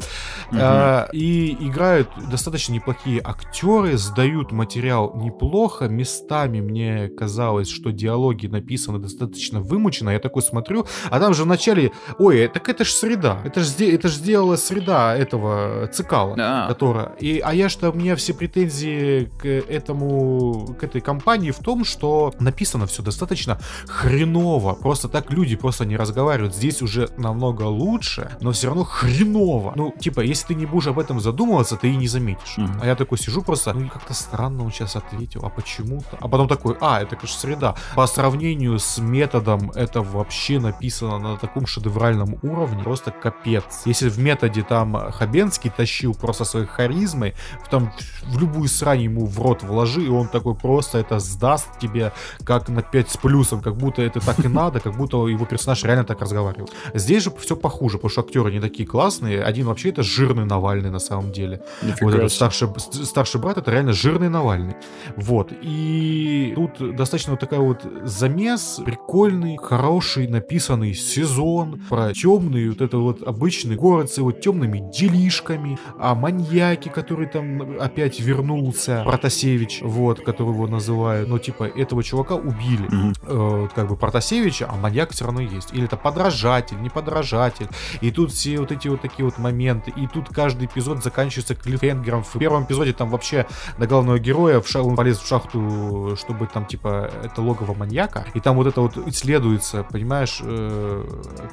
[0.51, 0.59] Мгм.
[0.61, 5.87] А, и играют достаточно неплохие актеры, сдают материал неплохо.
[5.87, 10.11] Местами мне казалось, что диалоги написаны достаточно вымученно.
[10.11, 13.41] Я такой смотрю, а там же в начале, ой, так это ж среда.
[13.45, 16.35] Это же это ж сделала среда этого цикала.
[16.39, 17.11] А, Которая.
[17.19, 21.85] И, а я что, у меня все претензии к этому, к этой компании в том,
[21.85, 24.73] что написано все достаточно хреново.
[24.73, 26.55] Просто так люди просто не разговаривают.
[26.55, 29.73] Здесь уже намного лучше, но все равно хреново.
[29.75, 32.57] Ну, типа, если ты не будешь об этом задумываться, ты и не заметишь.
[32.57, 32.79] Мгм.
[32.81, 36.17] А я такой сижу просто, ну как-то странно он сейчас ответил, а почему-то.
[36.19, 37.75] А потом такой, а, это, конечно, среда.
[37.95, 43.83] По сравнению с методом, это вообще написано на таком шедевральном уровне, просто капец.
[43.85, 47.33] Если в методе там Хабенский тащил просто своей харизмой,
[47.69, 47.91] там
[48.25, 52.11] в любую срань ему в рот вложи, и он такой просто это сдаст тебе
[52.43, 55.83] как на 5 с плюсом, как будто это так и надо, как будто его персонаж
[55.83, 56.69] реально так разговаривал.
[56.93, 59.43] Здесь же все похуже, потому что актеры не такие классные.
[59.43, 61.61] Один вообще это жирный Навальный на самом деле.
[61.81, 64.75] нифига Вот этот старший, с- старший брат это реально жирный Навальный.
[65.15, 65.51] Вот.
[65.61, 72.97] И тут достаточно вот такая вот замес, прикольный, хороший, написанный сезон про темный, вот это
[72.97, 80.21] вот обычный город с его темными делишками, а маньяки, который там опять вернулся, Протасевич, вот,
[80.21, 81.29] который его называют.
[81.29, 83.13] Ну, типа, этого чувака убили Мгм.
[83.27, 85.73] э, как бы Протасевича, а маньяк все равно есть.
[85.73, 87.67] Или это подражатель, не подражатель.
[88.01, 89.91] И тут все вот эти вот такие вот моменты.
[89.95, 92.23] И тут каждый эпизод заканчивается клиффхенгером.
[92.23, 93.45] В первом эпизоде там вообще
[93.77, 98.25] до главного героя в ша- он полез в шахту, чтобы там типа это логово маньяка.
[98.33, 101.05] И там вот это вот исследуется, понимаешь, э,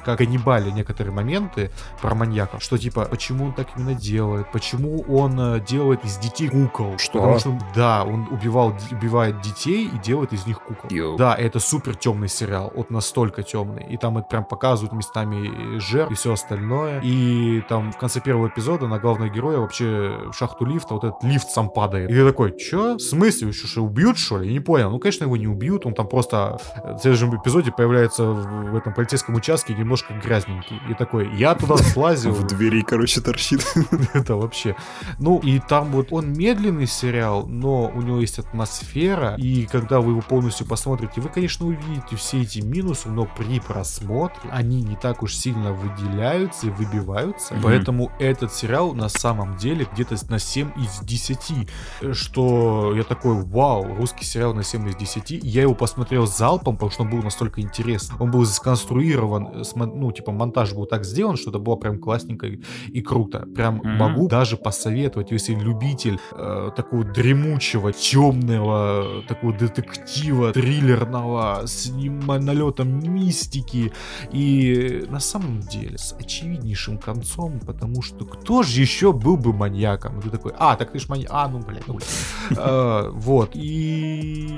[0.03, 2.59] как каннибали некоторые моменты про маньяка.
[2.59, 6.97] Что типа, почему он так именно делает, почему он э, делает из детей кукол.
[6.97, 7.19] Что?
[7.19, 10.89] Потому что, да, он убивал, убивает детей и делает из них кукол.
[10.89, 11.17] Йоу.
[11.17, 13.85] Да, это супер темный сериал, вот настолько темный.
[13.89, 17.01] И там это прям показывают местами жертв и все остальное.
[17.01, 21.23] И там в конце первого эпизода на главного героя вообще в шахту лифта вот этот
[21.23, 22.09] лифт сам падает.
[22.09, 22.95] И ты такой, чё?
[22.95, 23.51] В смысле?
[23.51, 24.47] Что, что, убьют, что ли?
[24.47, 24.89] Я не понял.
[24.89, 25.85] Ну, конечно, его не убьют.
[25.85, 26.59] Он там просто
[26.95, 30.79] в следующем эпизоде появляется в, этом полицейском участке немножко грязненький.
[30.89, 32.31] И такой, я туда слазил.
[32.31, 33.65] В двери, короче, торчит.
[34.13, 34.75] Это вообще.
[35.19, 40.11] Ну, и там вот он медленный сериал, но у него есть атмосфера, и когда вы
[40.11, 45.23] его полностью посмотрите, вы, конечно, увидите все эти минусы, но при просмотре они не так
[45.23, 47.55] уж сильно выделяются и выбиваются.
[47.61, 51.69] Поэтому этот сериал на самом деле где-то на 7 из 10.
[52.01, 55.43] э, Что я такой, вау, русский сериал на 7 из 10.
[55.43, 58.15] Я его посмотрел залпом, потому что он был настолько интересный.
[58.19, 62.47] Он был сконструирован, э, ну, типа, монтаж был так сделан, что это было прям классненько
[62.47, 63.45] и- круто.
[63.55, 63.97] Прям Мгм.
[63.97, 73.91] могу даже посоветовать, если любитель э, такого дремучего, темного, такого детектива, триллерного, с налетом мистики
[74.31, 80.19] и на самом деле с очевиднейшим концом, потому что кто же еще был бы маньяком?
[80.19, 82.09] И Ты такой, а, так ты ж маньяк, а, ну, блядь, ну, блядь.
[82.57, 84.49] Э, Вот, и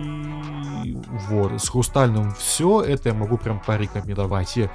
[1.30, 4.58] вот, с Хрустальным все, это я могу прям порекомендовать.
[4.58, 4.70] И э,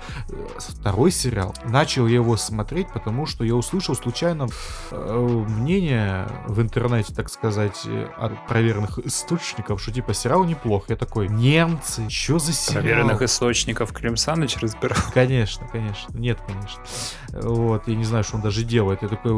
[0.59, 4.48] второй сериал, начал я его смотреть, потому что я услышал случайно
[4.90, 10.90] э, мнение в интернете, так сказать, э, от проверенных источников, что типа сериал неплох.
[10.90, 12.83] Я такой, немцы, что за сериал?
[12.83, 14.98] Проверенных источников Клим Саныч разбирал.
[15.14, 16.16] Конечно, конечно.
[16.16, 16.83] Нет, конечно.
[17.33, 19.02] Вот, я не знаю, что он даже делает.
[19.02, 19.33] Я такой,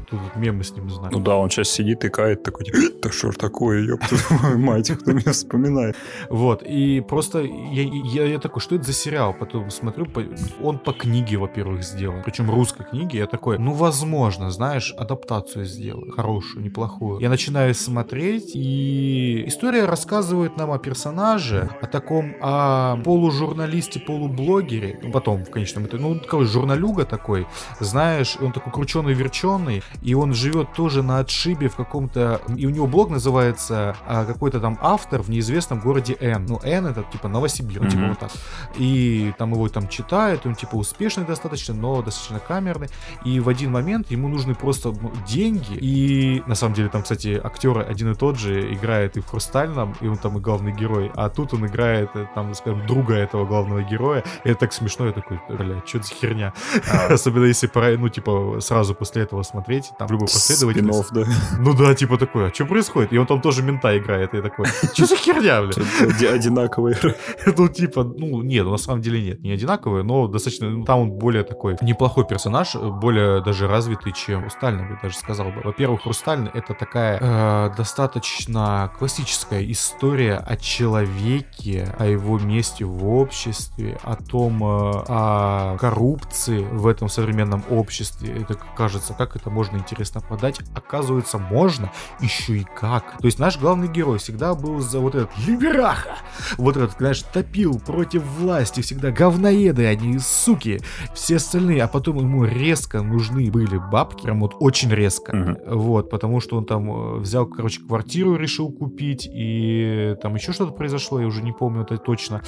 [0.00, 1.12] тут мемы с ним знаю.
[1.12, 2.66] Ну да, он сейчас сидит и кает такой,
[3.02, 4.16] да что ж такое, ёпта
[4.56, 5.96] мать, кто меня вспоминает.
[6.30, 9.34] Вот, и просто я, я, я такой, что это за сериал?
[9.38, 10.24] Потом смотрю, по-
[10.62, 12.22] он по книге, во-первых, сделан.
[12.24, 13.18] Причем русской книге.
[13.18, 16.12] Я такой, ну, возможно, знаешь, адаптацию сделаю.
[16.12, 17.20] Хорошую, неплохую.
[17.20, 25.00] Я начинаю смотреть, и история рассказывает нам о персонаже, о таком, о полужурналисте, полублогере.
[25.02, 27.46] Ну, потом, в конечном итоге, ну, такой журналюга такой,
[27.80, 32.40] знаешь, он такой крученый-верченый, и он живет тоже на отшибе в каком-то...
[32.56, 36.46] И у него блог называется а, какой-то там автор в неизвестном городе Н.
[36.46, 38.08] Ну, Н это типа Новосибирск, ну, типа Мгм.
[38.10, 38.30] вот так.
[38.76, 42.88] И там его там читают, он типа успешный достаточно, но достаточно камерный.
[43.24, 45.74] И в один момент ему нужны просто ну, деньги.
[45.74, 49.96] И на самом деле там, кстати, актеры один и тот же играет и в Хрустальном,
[50.00, 51.10] и он там и главный герой.
[51.16, 54.22] А тут он играет, э, там, скажем, друга этого главного героя.
[54.44, 56.52] И это так смешно, я такой, бля, что за херня?
[57.10, 61.14] Особенно если, пора, ну, типа, сразу после этого смотреть, там, в любой последовательности.
[61.14, 61.24] Да.
[61.58, 63.12] Ну да, типа такой, а что происходит?
[63.12, 65.48] И он там тоже мента играет, и я такой, что за херня?
[65.48, 66.26] сделали.
[66.34, 66.96] Одинаковые.
[67.58, 71.10] Ну, типа, ну, нет, на самом деле нет, не одинаковые, но достаточно, ну, там он
[71.10, 75.60] более такой неплохой персонаж, более даже развитый, чем Хрустальный, бы даже сказал бы.
[75.62, 83.98] Во-первых, Хрустальный это такая э, достаточно классическая история о человеке, о его месте в обществе,
[84.02, 88.42] о том, э, о коррупции в этом современном обществе.
[88.42, 90.60] Это кажется, как это можно интересно подать.
[90.74, 93.18] Оказывается, можно еще и как.
[93.18, 96.16] То есть наш главный герой всегда был за вот этот либераха.
[96.56, 98.80] Вот этот, знаешь, топил против власти.
[98.80, 100.80] Всегда говноеды, они суки.
[101.14, 101.82] Все остальные.
[101.82, 104.24] А потом ему резко нужны были бабки.
[104.24, 105.58] Прям вот очень резко.
[105.66, 105.76] Угу.
[105.78, 109.28] Вот, потому что он там э, взял, короче, квартиру решил купить.
[109.32, 112.42] И там еще что-то произошло, я уже не помню это точно.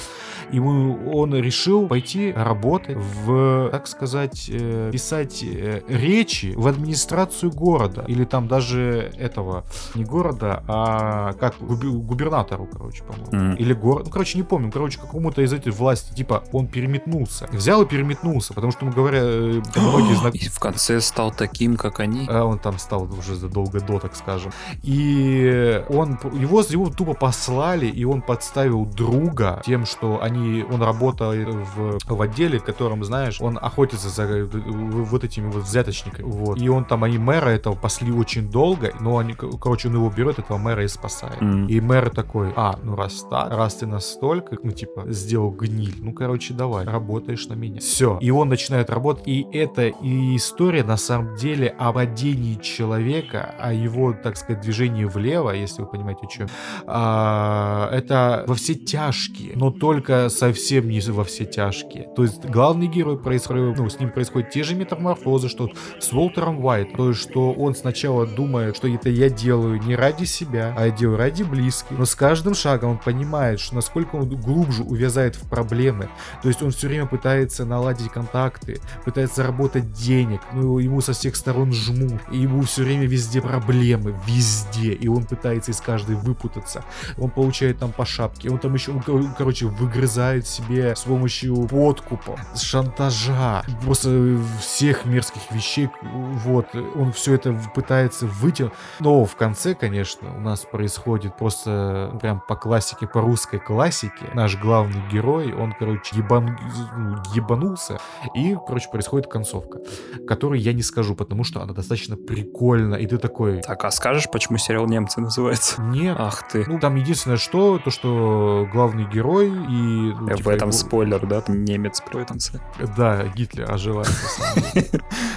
[0.51, 8.03] Ему он решил пойти работать в, так сказать, э, писать э, речи в администрацию города.
[8.07, 9.63] Или там даже этого,
[9.95, 13.53] не города, а как губернатору, короче, по-моему.
[13.53, 13.57] Mm.
[13.57, 14.05] Или город.
[14.05, 14.71] Ну, короче, не помню.
[14.71, 17.47] Короче, какому-то из этих власти, типа, он переметнулся.
[17.51, 20.35] Взял и переметнулся, потому что, ну, говоря, э, многие знак...
[20.35, 22.25] И в конце стал таким, как они.
[22.29, 24.51] А он там стал уже задолго до, так скажем.
[24.83, 31.47] И он, его, его тупо послали, и он подставил друга тем, что они, он работает
[31.49, 36.25] в, в отделе, в котором, знаешь, он охотится за вот этими вот взяточниками.
[36.25, 36.59] Вот.
[36.59, 40.39] И он там, они мэра этого пасли очень долго, но они, короче, он его берет,
[40.39, 41.41] этого мэра и спасает.
[41.41, 41.67] Mm.
[41.67, 43.85] И мэр такой, а, ну раз так, раз ты
[44.21, 47.79] настолько, ну типа, сделал гниль, ну короче, давай, работаешь на меня.
[47.79, 48.19] Все.
[48.21, 53.73] И он начинает работать, и это и история на самом деле о падении человека, о
[53.73, 56.47] его, так сказать, движении влево, если вы понимаете, о чем.
[56.85, 62.07] А, это во все тяжкие, но только совсем не во все тяжкие.
[62.15, 66.63] То есть главный герой происходит, ну, с ним происходят те же метаморфозы, что с Уолтером
[66.63, 66.93] Уайт.
[66.95, 70.91] То есть, что он сначала думает, что это я делаю не ради себя, а я
[70.91, 71.97] делаю ради близких.
[71.97, 76.09] Но с каждым шагом он понимает, что насколько он глубже увязает в проблемы.
[76.41, 81.35] То есть он все время пытается наладить контакты, пытается заработать денег, но ему со всех
[81.35, 82.21] сторон жмут.
[82.31, 84.93] И ему все время везде проблемы, везде.
[84.93, 86.83] И он пытается из каждой выпутаться.
[87.17, 88.49] Он получает там по шапке.
[88.49, 88.93] Он там еще,
[89.37, 95.89] короче, выгрызает себе с помощью подкупа, шантажа, просто всех мерзких вещей.
[96.01, 98.73] Вот, он все это пытается вытянуть.
[98.99, 104.00] Но в конце, конечно, у нас происходит просто прям по классике, по русской классике.
[104.33, 106.57] Наш главный герой, он, короче, ебан...
[106.97, 107.99] Ну, ебанулся.
[108.35, 109.79] И, короче, происходит концовка,
[110.27, 112.95] которой я не скажу, потому что она достаточно прикольна.
[112.95, 113.61] И ты такой...
[113.61, 115.81] Так, а скажешь, почему сериал «Немцы» называется?
[115.81, 116.15] Нет.
[116.19, 116.65] Ах ты.
[116.67, 120.13] Ну, там единственное что, то, что главный герой и...
[120.13, 120.77] Ну, типа, в этом его...
[120.77, 121.41] спойлер, да?
[121.41, 122.59] Там немец в конце.
[122.97, 124.09] Да, Гитлер оживает.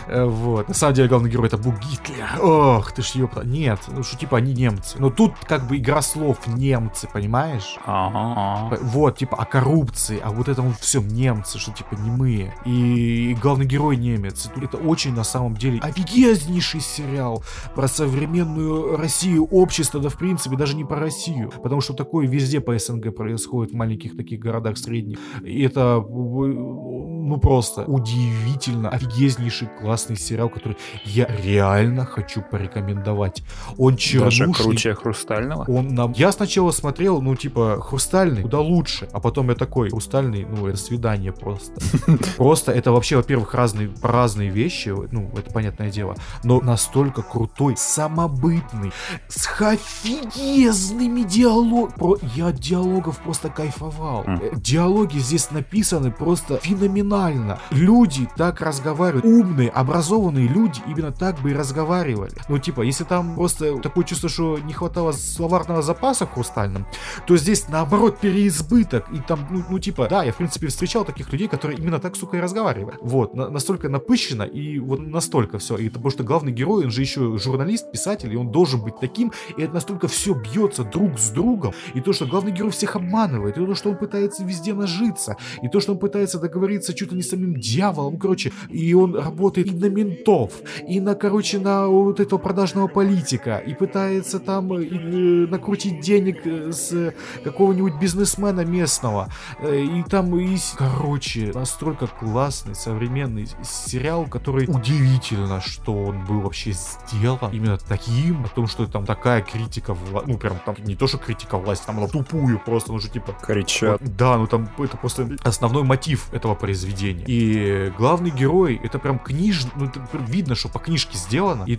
[0.07, 0.69] Э, вот.
[0.69, 2.29] На самом деле, главный герой это был Гитлер.
[2.41, 3.43] Ох, ты ж ёпта.
[3.45, 4.99] Нет, ну что, типа, они немцы.
[4.99, 7.77] Но тут как бы игра слов немцы, понимаешь?
[7.85, 8.54] Ага.
[8.81, 12.55] Вот, типа, о коррупции, а вот это вот все немцы, что типа не мы.
[12.65, 14.51] И главный герой немец.
[14.57, 17.43] Это очень на самом деле офигеннейший сериал
[17.75, 21.53] про современную Россию, общество, да в принципе даже не про Россию.
[21.63, 25.19] Потому что такое везде по СНГ происходит в маленьких таких городах средних.
[25.43, 33.43] И это ну просто удивительно офигезнейший классный сериал, который я реально хочу порекомендовать.
[33.79, 34.47] Он чернушный.
[34.47, 35.65] Даже круче Хрустального?
[35.69, 36.13] Он нам...
[36.13, 40.77] Я сначала смотрел, ну типа, Хрустальный куда лучше, а потом я такой, Хрустальный, ну это
[40.77, 41.81] свидание просто.
[42.37, 48.93] Просто это вообще, во-первых, разные, разные вещи, ну это понятное дело, но настолько крутой, самобытный,
[49.29, 51.97] с офигезными диалогами.
[51.97, 52.19] Про...
[52.35, 54.25] Я от диалогов просто кайфовал.
[54.25, 54.61] Mm.
[54.61, 57.59] Диалоги здесь написаны просто феноменально.
[57.71, 62.35] Люди так разговаривают, умные, образованные люди именно так бы и разговаривали.
[62.51, 66.87] Ну, типа, если там просто такое чувство, что не хватало словарного запаса в хрустальном,
[67.27, 69.07] то здесь наоборот переизбыток.
[69.13, 72.17] И там, ну, ну типа, да, я в принципе встречал таких людей, которые именно так,
[72.17, 72.99] сука, и разговаривают.
[73.01, 75.77] Вот, на, настолько напыщенно и вот настолько все.
[75.77, 79.33] И потому что главный герой, он же еще журналист, писатель, и он должен быть таким,
[79.57, 81.75] и это настолько все бьется друг с другом.
[81.95, 85.69] И то, что главный герой всех обманывает, и то, что он пытается везде нажиться, и
[85.69, 89.69] то, что он пытается договориться чуть ли не с самим дьяволом, короче, и он работает
[89.69, 90.53] и на ментов,
[90.89, 96.47] и на, короче, на вот этого продажного политика, и пытается там и, и, накрутить денег
[96.47, 104.67] э, с какого-нибудь бизнесмена местного, э, и там, и, короче, настолько классный современный сериал, который
[104.67, 110.23] удивительно, что он был вообще сделан именно таким, о том, что там такая критика, вла...
[110.27, 113.37] ну прям там не то, что критика власти, там она тупую просто, ну же типа...
[113.43, 114.01] Кричат.
[114.17, 117.25] Да, ну там это просто основной мотив этого произведения.
[117.27, 121.79] И главный герой, это прям книж, ну это видно, что по книжке сделано, и,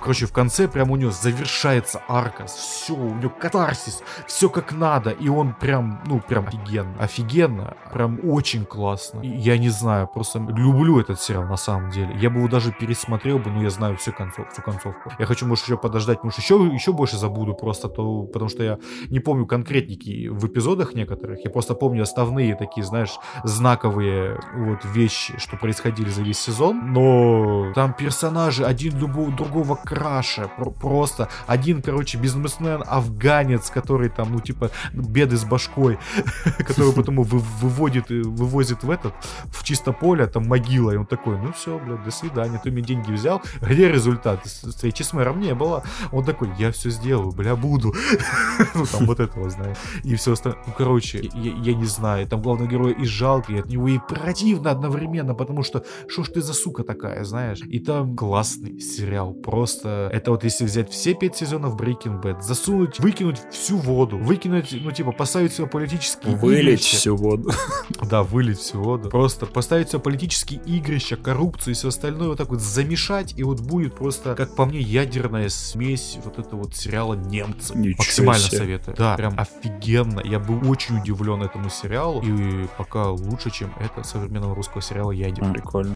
[0.00, 5.10] короче, в конце прям у него завершается арка, все, у него катарсис, все как надо,
[5.10, 9.20] и он прям, ну, прям офигенно, офигенно, прям очень классно.
[9.20, 12.16] Я не знаю, просто люблю этот сериал на самом деле.
[12.20, 15.12] Я бы его даже пересмотрел бы, но я знаю всю, концов, всю концовку.
[15.18, 18.78] Я хочу, может, еще подождать, может, еще, еще больше забуду просто, то, потому что я
[19.10, 25.34] не помню конкретники в эпизодах некоторых, я просто помню основные такие, знаешь, знаковые вот вещи,
[25.38, 30.50] что происходили за весь сезон, но там персонажи один любого другого краше,
[30.80, 35.65] просто один, короче, бизнесмен афганец, который там, ну, типа, беды с башкой,
[36.58, 39.14] который потом выводит, вывозит в этот,
[39.46, 42.82] в чисто поле, там могила, и он такой, ну все, блядь, до свидания, ты мне
[42.82, 44.44] деньги взял, где результат?
[44.44, 45.82] Встречи с мэром не было.
[46.12, 47.94] Он такой, я все сделаю, бля, буду.
[48.74, 49.76] ну, там вот этого, знаешь.
[50.04, 50.62] И все остальное.
[50.66, 55.34] Ну, короче, я, не знаю, там главный герой и жалко, от него и противно одновременно,
[55.34, 57.60] потому что, что ж ты за сука такая, знаешь?
[57.60, 62.98] И там классный сериал, просто, это вот если взять все пять сезонов Breaking Bad, засунуть,
[63.00, 67.50] выкинуть всю воду, выкинуть, ну, типа, поставить все политические Вылить всю воду.
[68.10, 69.08] Да, вылить всю воду.
[69.08, 73.60] Просто поставить все политические игрища, коррупцию и все остальное вот так вот замешать, и вот
[73.60, 77.74] будет просто, как по мне, ядерная смесь вот этого вот сериала «Немцы».
[77.74, 78.58] Ничего Максимально себе.
[78.58, 78.96] советую.
[78.98, 80.20] Да, прям офигенно.
[80.22, 85.28] Я был очень удивлен этому сериалу, и пока лучше, чем это современного русского сериала «Я
[85.28, 85.54] один».
[85.54, 85.94] Прикольно.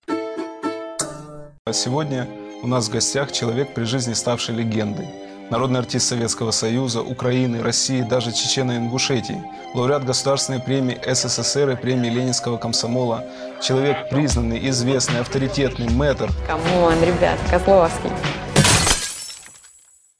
[1.66, 2.26] А сегодня
[2.62, 5.06] у нас в гостях человек при жизни ставший легендой.
[5.51, 9.42] Народный артист Советского Союза, Украины, России, даже Чечены и Ингушетии.
[9.74, 13.24] Лауреат Государственной премии СССР и премии Ленинского комсомола.
[13.61, 16.30] Человек признанный, известный, авторитетный, мэтр.
[16.46, 18.11] Come on, ребят, Козловский.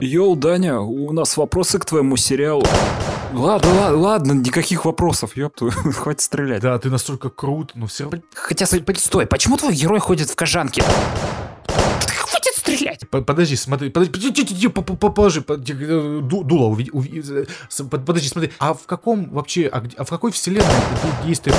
[0.01, 2.65] Йоу, Даня, у нас вопросы к твоему сериалу.
[3.33, 6.61] Ладно, ладно, ладно, никаких вопросов, ёпту, хватит стрелять.
[6.61, 8.19] Да, ты настолько крут, но все равно...
[8.33, 10.83] Хотя, стой, стой, почему твой герой ходит в кожанке?
[13.09, 17.45] Подожди, смотри, подожди, подожди, подожди, по- по- по- положи, по- э, ду- дуло, э,
[17.89, 20.65] подожди, смотри, а в каком вообще, а, а в какой вселенной
[21.25, 21.55] действие?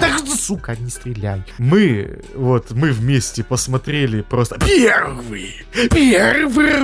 [0.00, 1.42] Так, сука, не стреляй.
[1.58, 5.54] Мы, вот, мы вместе посмотрели просто первый,
[5.90, 6.74] первый,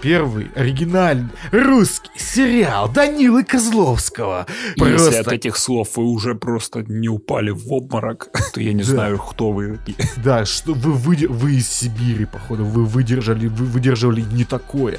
[0.00, 4.46] первый оригинальный русский сериал Данилы Козловского.
[4.76, 8.90] Если от этих слов вы уже просто не упали в обморок, то я не Да.
[8.90, 9.78] знаю, кто вы.
[10.16, 14.98] Да, что вы, выдер- вы из Сибири, походу, вы выдержали, вы выдерживали не такое.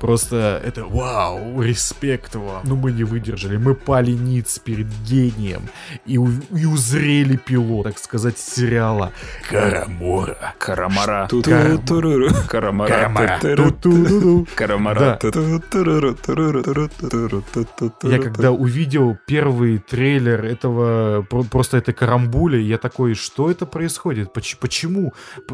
[0.00, 2.62] Просто это вау, респект вам.
[2.64, 5.57] Но мы не выдержали, мы пали ниц перед гением
[6.06, 9.12] и, у- и узрели пилот, так сказать, сериала
[9.50, 10.54] Карамора.
[10.58, 11.26] Карамара.
[11.50, 11.78] Карам-.
[12.48, 13.38] Карамара.
[14.54, 14.98] Карамара.
[15.00, 15.16] Да.
[18.02, 24.32] Я когда увидел первый трейлер этого, про- просто этой карамбули, я такой, что это происходит?
[24.32, 25.12] Поч- Почему?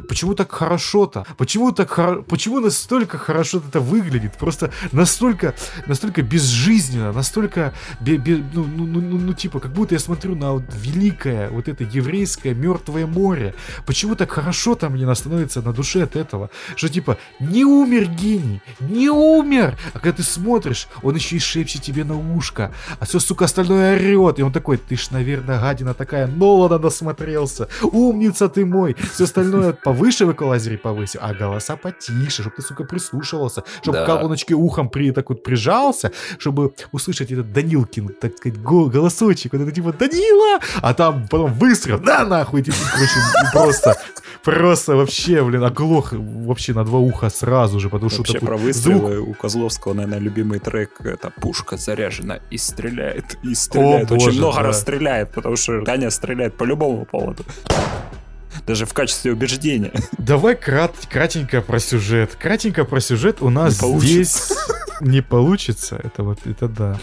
[0.08, 1.24] Почему так хорошо-то?
[1.36, 4.36] Почему так хоро- Почему настолько хорошо это выглядит?
[4.38, 5.54] Просто настолько,
[5.86, 8.16] настолько безжизненно, настолько, ну,
[8.54, 12.54] ну, ну, ну, ну, типа, как будто я смотрю на вот великое, вот это еврейское
[12.54, 13.54] мертвое море.
[13.86, 16.50] Почему так хорошо-то мне становится на душе от этого?
[16.76, 19.76] Что типа, не умер гений, не умер!
[19.92, 23.96] А когда ты смотришь, он еще и шепчет тебе на ушко, а все, сука, остальное
[23.96, 24.38] орет.
[24.38, 28.96] И он такой, ты ж, наверное, гадина такая, Нолана насмотрелся, умница ты мой.
[29.12, 34.06] Все остальное повыше в эквалайзере повысил, а голоса потише, чтобы ты, сука, прислушивался, чтобы Да.
[34.06, 39.62] колоночки ухом при, так вот прижался, чтобы услышать этот Данилкин, так сказать, го- голосочек, вот
[39.62, 43.12] это типа Данила, а там потом выстрел, да нахуй, типа, короче,
[43.52, 43.96] просто,
[44.42, 48.56] просто вообще, блин, оглох вообще на два уха сразу же, потому что Вообще такой про
[48.56, 54.10] звук выстрелы у Козловского, наверное, любимый трек это «Пушка заряжена и стреляет, и стреляет».
[54.10, 54.62] О, Очень боже, много да.
[54.62, 57.44] раз стреляет, потому что Даня стреляет по любому поводу.
[58.66, 59.92] Даже в качестве убеждения.
[60.18, 62.36] Давай крат, кратенько про сюжет.
[62.40, 64.52] Кратенько про сюжет у нас Не здесь
[65.00, 66.00] не получится.
[66.02, 66.98] Это вот, это да.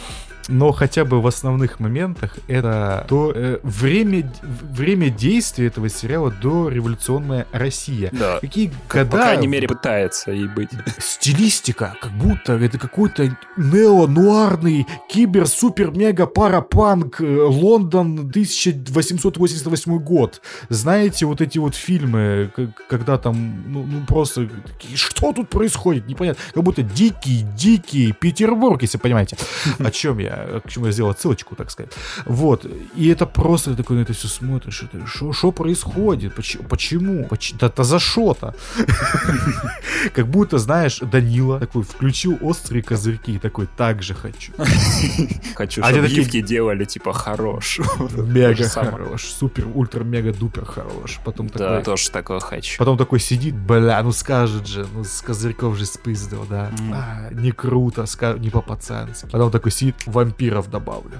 [0.47, 6.69] Но хотя бы в основных моментах это то э, время, время действия этого сериала до
[6.69, 8.09] революционная Россия.
[8.11, 8.39] Да.
[8.39, 10.69] Какие По года крайней мере, пытается и быть.
[10.97, 20.41] стилистика, как будто это какой-то нео-нуарный кибер-супер-мега-парапанк э, Лондон 1888 год.
[20.69, 22.51] Знаете, вот эти вот фильмы,
[22.89, 24.49] когда там, ну, ну, просто,
[24.95, 26.41] что тут происходит, непонятно.
[26.53, 29.35] Как будто дикий-дикий Петербург, если понимаете,
[29.79, 30.30] о чем я.
[30.31, 31.91] Я, к чему я сделал отсылочку, так сказать.
[32.25, 32.65] Вот,
[32.95, 37.53] и это просто ты такой на это все смотришь, это что происходит, почему, почему, Поч-
[37.59, 38.55] да, да за что-то.
[40.13, 44.51] Как будто, знаешь, Данила такой включил острые козырьки такой, так же хочу.
[45.55, 47.79] Хочу, А чтобы гифки делали, типа, хорош.
[48.17, 51.19] Мега хорош, супер, ультра, мега, дупер хорош.
[51.23, 52.77] Потом Да, такой, тоже такое хочу.
[52.77, 56.71] Потом такой сидит, бля, ну скажет же, ну с козырьков же спиздил, да.
[56.93, 58.05] А, не круто,
[58.39, 59.27] не по-пацански.
[59.31, 61.19] Потом такой сидит, вампиров добавлю.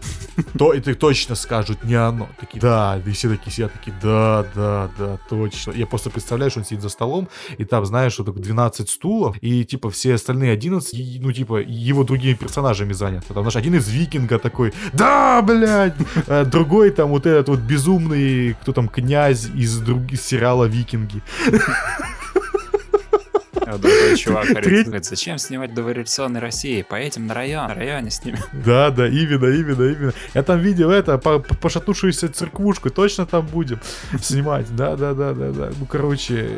[0.58, 2.30] То, ты точно скажут, не оно.
[2.40, 5.72] Такие, да, и все такие сидят, такие, да, да, да, точно.
[5.72, 7.28] Я просто представляю, что он сидит за столом,
[7.58, 12.04] и там, знаешь, так 12 стулов, и типа все остальные 11, и, ну типа, его
[12.04, 13.34] другими персонажами заняты.
[13.34, 15.96] Там, знаешь, один из викинга такой, да, блядь,
[16.28, 20.12] А другой там вот этот вот безумный, кто там, князь из, друг...
[20.12, 21.22] из сериала «Викинги».
[23.72, 26.82] А другой чувак говорит, зачем снимать дореволюционной России?
[26.82, 28.40] Поедем на район, на районе снимем.
[28.52, 30.14] Да, да, именно, именно, именно.
[30.34, 33.80] Я там видел это, по- по- пошатнувшуюся церквушку, точно там будем
[34.22, 34.76] снимать.
[34.76, 35.72] Да, да, да, да, да.
[35.80, 36.50] Ну, короче,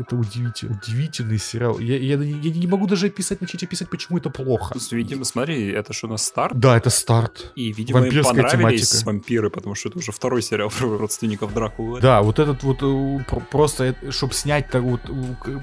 [0.00, 1.78] это удивительно, удивительный сериал.
[1.78, 4.74] Я, я, я не могу даже описать, начать описать, почему это плохо.
[4.90, 6.58] Видимо, смотри, это что у нас старт?
[6.58, 7.52] Да, это старт.
[7.56, 9.06] И, видимо, им Вампирская понравились тематика.
[9.06, 12.00] вампиры, потому что это уже второй сериал про родственников Дракулы.
[12.00, 15.12] Да, вот этот вот э, про- просто, чтобы снять так вот, э,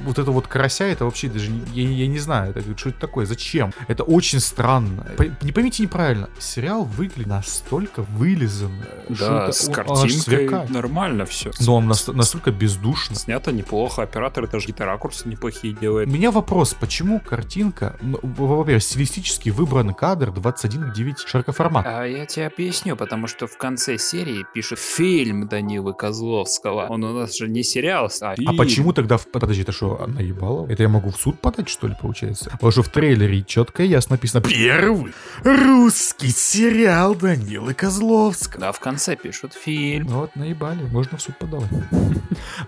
[0.04, 3.26] вот это вот карася, это вообще даже, я, я не знаю, это, что это такое,
[3.26, 3.72] зачем?
[3.88, 5.06] Это очень странно.
[5.16, 8.84] По- Не поймите неправильно, сериал выглядит настолько вылизанно,
[9.14, 11.52] что Да, это- с он картинкой нормально все.
[11.62, 13.16] Но он нас- настолько бездушно.
[13.16, 16.10] Снято неплохо, оператор даже какие-то ракурсы неплохие У делает.
[16.10, 21.86] меня вопрос, почему картинка, ну, во-первых, стилистически выбран кадр 21 к 9 широкоформат.
[21.88, 26.88] А я тебе объясню, потому что в конце серии пишет фильм Данилы Козловского.
[26.90, 28.58] Он у нас же не сериал, а А фильм.
[28.58, 29.18] почему тогда...
[29.18, 29.28] В...
[29.32, 30.68] Подожди, это что, наебало?
[30.80, 32.52] Это я могу в суд подать, что ли, получается?
[32.52, 35.14] Потому что в трейлере четко и ясно написано «Первый
[35.44, 38.62] русский сериал Данилы Козловского».
[38.62, 40.08] Да, в конце пишут фильм.
[40.10, 41.70] Ну вот, наебали, можно в суд подавать.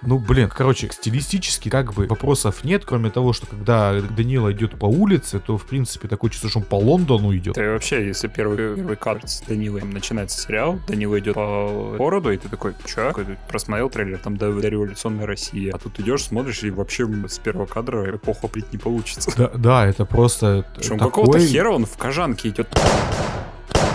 [0.01, 4.86] Ну, блин, короче, стилистически как бы вопросов нет, кроме того, что когда Данила идет по
[4.86, 7.53] улице, то, в принципе, такое чувство, что он по Лондону идет.
[7.53, 12.38] Ты вообще, если первый, первый кадр с Данилой начинается сериал, Данила идет по городу, и
[12.38, 13.14] ты такой, чё?
[13.47, 15.70] Просмотрел трейлер, там до, до революционной России.
[15.70, 19.31] А тут идешь, смотришь, и вообще с первого кадра эпоху определить не получится.
[19.37, 21.09] Да, да, это просто Причем такой...
[21.09, 22.67] какого-то хера он в кожанке идет.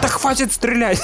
[0.02, 1.02] Да хватит стрелять!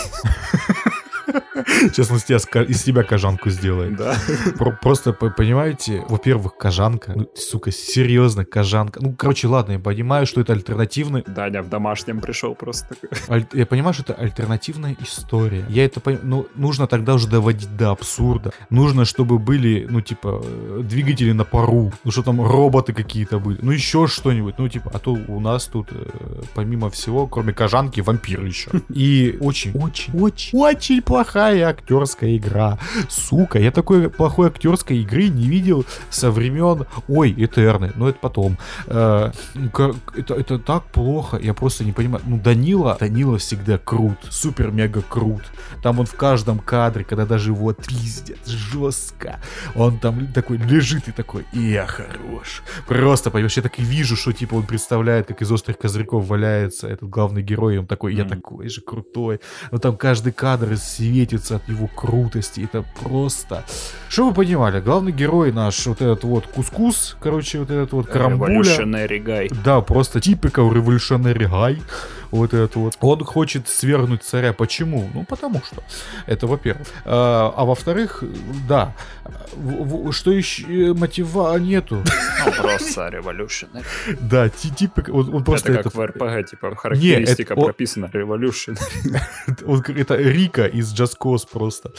[1.67, 3.97] Сейчас он из тебя, кожанку сделает.
[3.97, 4.17] Да.
[4.59, 9.01] Про- Просто, по- понимаете, во-первых, кожанка, ну, сука, серьезно, кожанка.
[9.03, 11.23] Ну, короче, ладно, я понимаю, что это альтернативный...
[11.27, 13.47] Даня в домашнем пришел просто такой.
[13.53, 15.65] Я понимаю, что это альтернативная история.
[15.69, 18.53] Я это понимаю, ну, нужно тогда уже доводить до абсурда.
[18.71, 21.93] Нужно, чтобы были, ну, типа, э, двигатели на пару.
[22.05, 23.59] Ну, что там, роботы какие-то были.
[23.63, 24.55] Ну, еще что-нибудь.
[24.59, 28.71] Ну, типа, а то у нас тут, э, помимо всего, кроме кожанки, вампир еще.
[28.89, 32.79] И очень, очень, очень, очень плохая актерская игра.
[33.09, 36.87] Сука, я такой плохой актерской игры не видел со времен...
[37.09, 38.59] Ой, Этерны, но это потом.
[38.87, 39.33] Э,
[40.17, 42.23] это, это так плохо, я просто не понимаю.
[42.27, 45.43] Ну, Данила, Данила всегда крут, супер-мега крут.
[45.83, 49.41] Там он в каждом кадре, когда даже его пиздят жестко,
[49.75, 52.63] он там такой лежит и такой, я хорош.
[52.87, 56.89] Просто, понимаешь, я так и вижу, что типа он представляет, как из острых козырьков валяется
[56.89, 59.41] этот главный герой, и он такой, я такой же крутой.
[59.71, 60.73] Но там каждый кадр
[61.33, 62.61] светится от его крутости.
[62.61, 63.65] Это просто...
[64.09, 64.81] Что вы понимали?
[64.81, 68.61] Главный герой наш, вот этот вот кускус, короче, вот этот вот карамбуля.
[68.61, 69.57] Revolutionary guy.
[69.65, 71.81] Да, просто типикал революционный гай.
[72.33, 72.97] Вот этот вот.
[73.01, 74.53] Он хочет свергнуть царя.
[74.53, 75.09] Почему?
[75.15, 75.83] Ну, потому что.
[76.27, 76.89] Это во-первых.
[77.05, 78.25] А, а во-вторых,
[78.69, 78.95] да.
[80.11, 80.95] Что еще?
[80.95, 82.03] Мотива нету.
[82.47, 83.85] Ну, просто Revolutionary.
[84.21, 85.09] Да, ти- типик.
[85.11, 88.11] Он, он просто это как это, в РПГ, типа, характеристика о- прописана.
[89.67, 91.93] Он как- это Рика из Just Cause просто.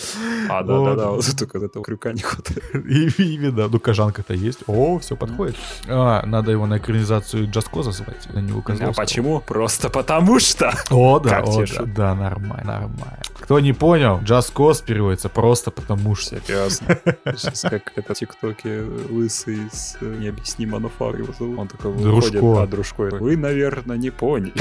[0.50, 1.26] А, да-да-да, Вот.
[1.38, 2.64] только этого крюка не хватает.
[3.20, 4.60] Именно, ну кожанка-то есть.
[4.68, 5.56] О, все подходит.
[5.88, 8.94] А, надо его на экранизацию Just Cause звать, на него А Козловского.
[9.06, 9.40] почему?
[9.42, 10.74] Просто потому что.
[10.90, 13.20] О, да, Как о, да, да, нормально, нормально.
[13.40, 16.40] Кто не понял, Just Cause переводится просто потому что.
[16.42, 16.98] Серьезно.
[17.36, 21.60] Сейчас как это в ТикТоке лысый с э, необъяснимо фар его зовут.
[21.60, 22.64] Он такой выходит, Дружко.
[22.64, 23.02] а Дружко.
[23.20, 24.54] Вы, наверное, не поняли.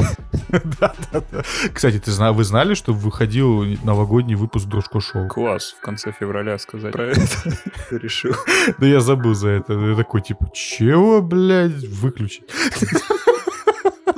[0.81, 1.43] Да-да-да.
[1.73, 5.29] Кстати, ты зна- вы знали, что выходил новогодний выпуск Дружко Шоу?
[5.29, 7.21] Класс, в конце февраля сказать про это.
[7.91, 8.35] Решил.
[8.79, 9.73] Да я забыл за это.
[9.75, 12.45] Я такой, типа, чего, блядь, выключить?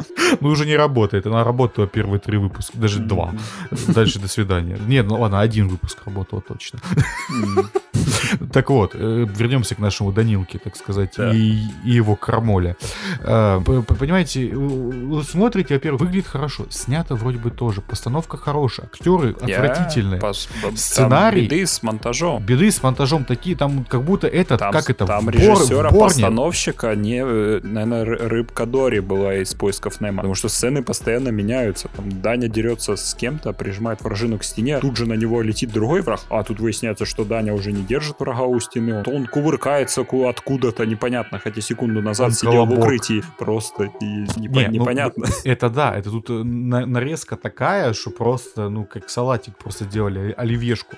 [0.41, 1.27] Ну, уже не работает.
[1.27, 3.33] Она работала первые три выпуска, даже два.
[3.89, 4.79] Дальше до свидания.
[4.89, 6.81] Нет, ну ладно, один выпуск работал точно.
[8.53, 11.33] Так вот, э, вернемся к нашему Данилке, так сказать, Да.
[11.35, 12.77] и, и его крамоле.
[13.23, 14.53] П- п- Понимаете,
[15.29, 20.21] смотрите, во-первых, выглядит хорошо, снято вроде бы тоже, постановка хорошая, актеры Я отвратительные.
[20.21, 20.35] там
[20.77, 22.43] Сценарий- беды с монтажом.
[22.45, 27.23] Беды с монтажом такие, там как будто этот, Там, как это, там режиссера, постановщика, не,
[27.25, 30.19] э, наверное, Ры- рыбка Дори была из поисков Немо.
[30.19, 31.89] Потому что сцены постоянно меняются.
[31.97, 36.03] Там Даня дерется с кем-то, прижимает вражину к стене, тут же на него летит другой
[36.03, 38.99] враг, а тут выясняется, что Даня уже не держит врага у стены.
[39.07, 42.79] Он, он кувыркается ку- откуда-то, непонятно, хотя секунду назад Он сидел в колобок.
[42.79, 43.23] укрытии.
[43.39, 45.27] Просто и непо- Не, ну, непонятно.
[45.45, 50.35] Это да, это тут э, на- нарезка такая, что просто, ну, как салатик просто делали,
[50.37, 50.97] оливьешку.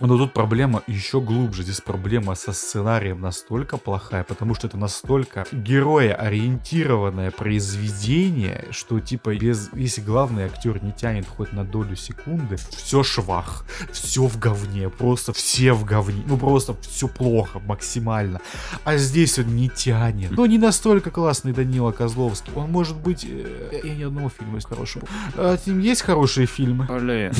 [0.00, 1.62] Но тут проблема еще глубже.
[1.62, 8.37] Здесь проблема со сценарием настолько плохая, потому что это настолько героя-ориентированное произведение,
[8.70, 14.26] что, типа, без, если главный актер не тянет хоть на долю секунды, все швах, все
[14.26, 18.40] в говне, просто все в говне, ну, просто все плохо максимально.
[18.84, 20.30] А здесь он не тянет.
[20.30, 22.52] Но не настолько классный Данила Козловский.
[22.54, 23.24] Он может быть...
[23.28, 25.06] э, Я ни одного фильма из хорошего.
[25.36, 26.86] А с ним есть хорошие фильмы?
[26.86, 27.32] Блин.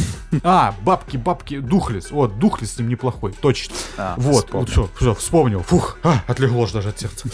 [0.43, 2.11] А, бабки, бабки, Духлес.
[2.11, 3.75] Вот, Духлес с ним неплохой, точно.
[3.97, 4.61] А, вот, вспомнил.
[4.61, 5.63] вот все, все, вспомнил.
[5.63, 7.29] Фух, а, отлегло даже от сердца.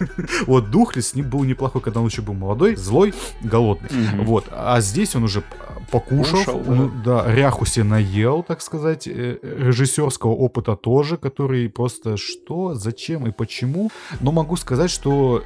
[0.46, 3.90] Вот Духлес с ним был неплохой, когда он еще был молодой, злой, голодный.
[4.24, 5.42] Вот, а здесь он уже
[5.90, 6.74] покушал, Кушал, да.
[6.74, 13.26] ну, да, ряху себе наел, так сказать, э, режиссерского опыта тоже, который просто что, зачем
[13.26, 13.90] и почему.
[14.20, 15.42] Но могу сказать, что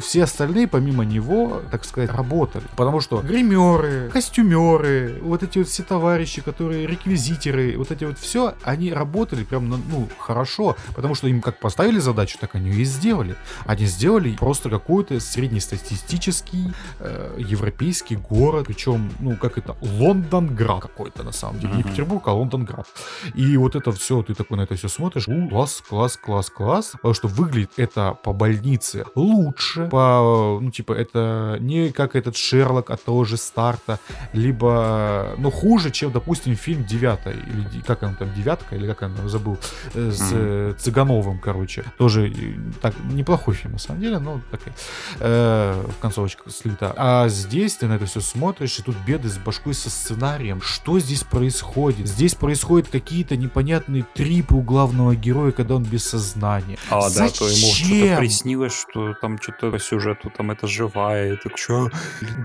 [0.00, 2.64] все остальные, помимо него, так сказать, работали.
[2.76, 8.54] Потому что гримеры, костюмеры, вот эти вот все товарищи, которые реквизитеры, вот эти вот все,
[8.64, 12.82] они работали прям, на- ну, хорошо, потому что им как поставили задачу, так они ее
[12.82, 13.36] и сделали.
[13.66, 21.32] Они сделали просто какой-то среднестатистический э, европейский город, причем, ну, как это, Лондонград какой-то, на
[21.32, 21.74] самом деле.
[21.74, 21.90] Не Мгм.
[21.90, 22.86] Петербург, а Лондонград.
[23.34, 26.90] И вот это все, ты такой на это все смотришь, у, класс, класс, класс, класс,
[26.92, 32.90] потому что выглядит это по больнице лучше, по, ну, типа, это не как этот Шерлок
[32.90, 33.98] от того же старта,
[34.32, 39.14] либо, ну, хуже, чем, допустим, фильм «Девятая», или как он там, «Девятка», или как он
[39.14, 39.58] там, забыл,
[39.94, 41.84] э, с э, Цыгановым, короче.
[41.98, 44.74] Тоже э, так, неплохой фильм, на самом деле, но такая
[45.20, 46.94] э, концовочка слита.
[46.96, 50.60] А здесь ты на это все смотришь, и тут беды с башкой со сценарием.
[50.60, 52.06] Что здесь происходит?
[52.06, 56.78] Здесь происходят какие-то непонятные трипы у главного героя, когда он без сознания.
[56.90, 58.18] А, да, то ему что-то Зачем?
[58.18, 61.36] приснилось, что там что-то по сюжету там это живая.
[61.42, 61.90] Так, что?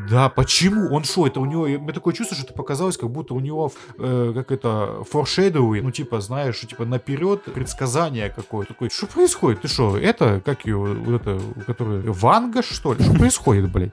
[0.09, 0.93] Да, почему?
[0.93, 1.67] Он что, это у него...
[1.67, 5.91] Мне такое чувство, что это показалось, как будто у него, э, как это, foreshadowing, ну,
[5.91, 8.73] типа, знаешь, что, типа, наперед предсказание какое-то.
[8.73, 9.61] Такой, что происходит?
[9.61, 13.03] Ты что, это, как ее, вот это, который, Ванга, что ли?
[13.03, 13.91] Что происходит, блядь?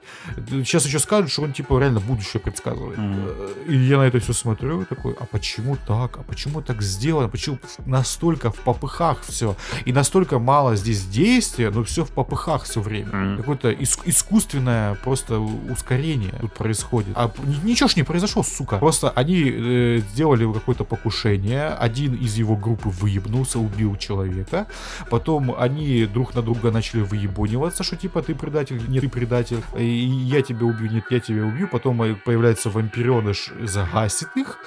[0.49, 2.97] Сейчас еще скажут, что он, типа, реально будущее предсказывает.
[3.27, 6.17] Э, И я на это все смотрю, такой, а почему так?
[6.17, 7.27] А почему так сделано?
[7.29, 9.55] Почему настолько в попыхах все?
[9.85, 13.15] И настолько мало здесь действия, но все в попыхах все время.
[13.15, 13.37] Мгм.
[13.37, 17.13] Какое-то ис- искусственное просто ускорение тут происходит.
[17.15, 18.77] А ни- ничего ж не произошло, сука.
[18.77, 24.65] Просто они э, сделали какое-то покушение, один из его группы выебнулся, убил человека,
[25.09, 29.85] потом они друг на друга начали выебониваться, что типа ты предатель, нет, ты предатель, и
[29.85, 32.69] я тебя убью, нет, я тебя убью, потом э, появляется
[33.09, 34.57] вампиреныш, загасит их,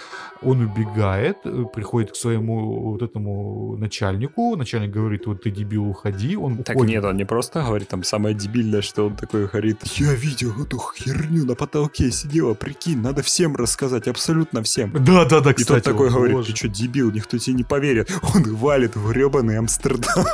[0.45, 6.36] он убегает, э, приходит к своему вот этому начальнику, начальник говорит, вот ты дебил, уходи,
[6.36, 6.95] он Так уходит.
[6.95, 10.78] нет, он не просто говорит, там самое дебильное, что он такой говорит, я видел эту
[10.97, 14.93] херню на потолке сидела, прикинь, надо всем рассказать, абсолютно всем.
[14.93, 15.82] Да, да, да, И кстати.
[15.84, 16.53] тот такой вот, говорит, боже.
[16.53, 18.11] ты что, дебил, никто тебе не поверит.
[18.34, 20.24] Он валит в гребаный Амстердам.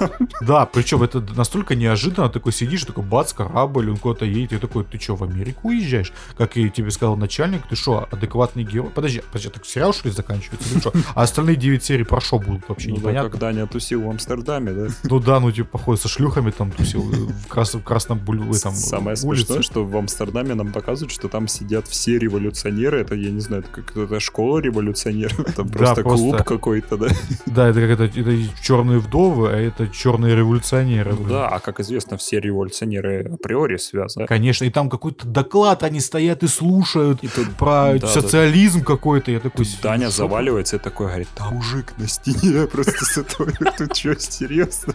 [0.40, 4.84] Да, причем это настолько неожиданно, такой сидишь, такой бац, корабль, он куда-то едет, и такой,
[4.84, 6.12] ты что, в Америку уезжаешь?
[6.36, 8.90] Как и тебе сказал начальник, ты что, адекватный герой?
[8.94, 10.92] Подожди, подожди, так сериал или что?
[11.14, 13.30] А остальные 9 серий про что будут вообще Ну да, непонятно?
[13.30, 14.86] как Даня тусил в Амстердаме, да?
[15.04, 19.62] Ну да, ну типа, походу, со шлюхами там тусил э, в красном, там, Самое смешное,
[19.62, 23.00] что в Амстердаме нам показывают, что там сидят все революционеры.
[23.00, 25.36] Это, я не знаю, это как это школа революционеров.
[25.54, 27.08] Там Да, просто клуб какой-то, да?
[27.46, 31.14] Да, это как это, черные вдовы, а это черные революционеры.
[31.14, 34.26] Ну да, а как известно, все революционеры априори связаны.
[34.26, 38.06] Конечно, и там какой-то доклад, они стоят и слушают И тут про да, да.
[38.08, 39.30] социализм какой-то.
[39.30, 43.50] Я такой, Даня «Что заваливается и такой говорит, там мужик на стене просто с этого.
[43.76, 44.92] Тут что, серьезно,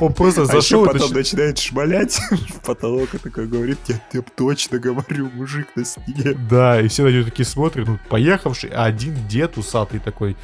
[0.00, 4.22] Он просто А зашел потом нач- начинает шмалять в потолок и такой говорит, я тебе
[4.36, 6.34] точно говорю, мужик на стене.
[6.48, 10.36] Да, и все на него такие смотрят, ну, поехавший, а один дед усатый такой,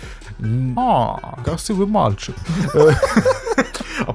[0.77, 2.35] а, красивый мальчик.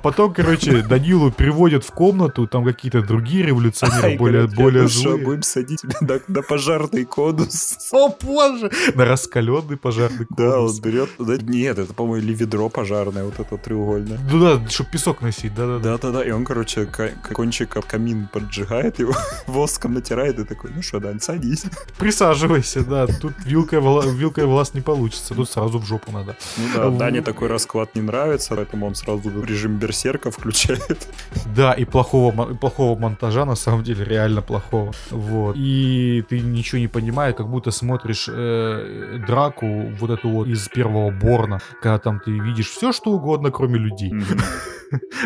[0.02, 4.84] А потом, короче, Данилу переводят в комнату, там какие-то другие революционеры, Ай, более, говорят, более
[4.86, 5.24] душа, злые.
[5.26, 7.78] будем садить тебя на, на пожарный конус.
[7.92, 8.72] О, боже!
[8.96, 10.76] На раскаленный пожарный Да, конус.
[10.78, 11.10] он берет...
[11.20, 14.18] да, Нет, это, по-моему, или ведро пожарное, вот это треугольное.
[14.32, 15.98] Ну да, чтобы песок носить, да-да-да.
[15.98, 16.90] Да-да-да, и он, короче,
[17.34, 19.14] кончик об камин поджигает его,
[19.46, 21.66] воском натирает и такой, ну что, Дань, садись.
[22.00, 23.06] Присаживайся, да.
[23.06, 26.36] Тут вилкой, в ла- вилкой в глаз не получится, тут сразу в жопу надо.
[26.58, 31.08] Ну да, В- Дане такой расклад не нравится, поэтому он сразу режим берсерка включает.
[31.56, 34.94] Да, и плохого, мо- плохого монтажа, на самом деле, реально плохого.
[35.12, 35.56] Вот.
[35.58, 39.66] И ты ничего не понимаешь, как будто смотришь э, драку
[40.00, 44.14] вот эту вот из первого Борна, когда там ты видишь все, что угодно, кроме людей.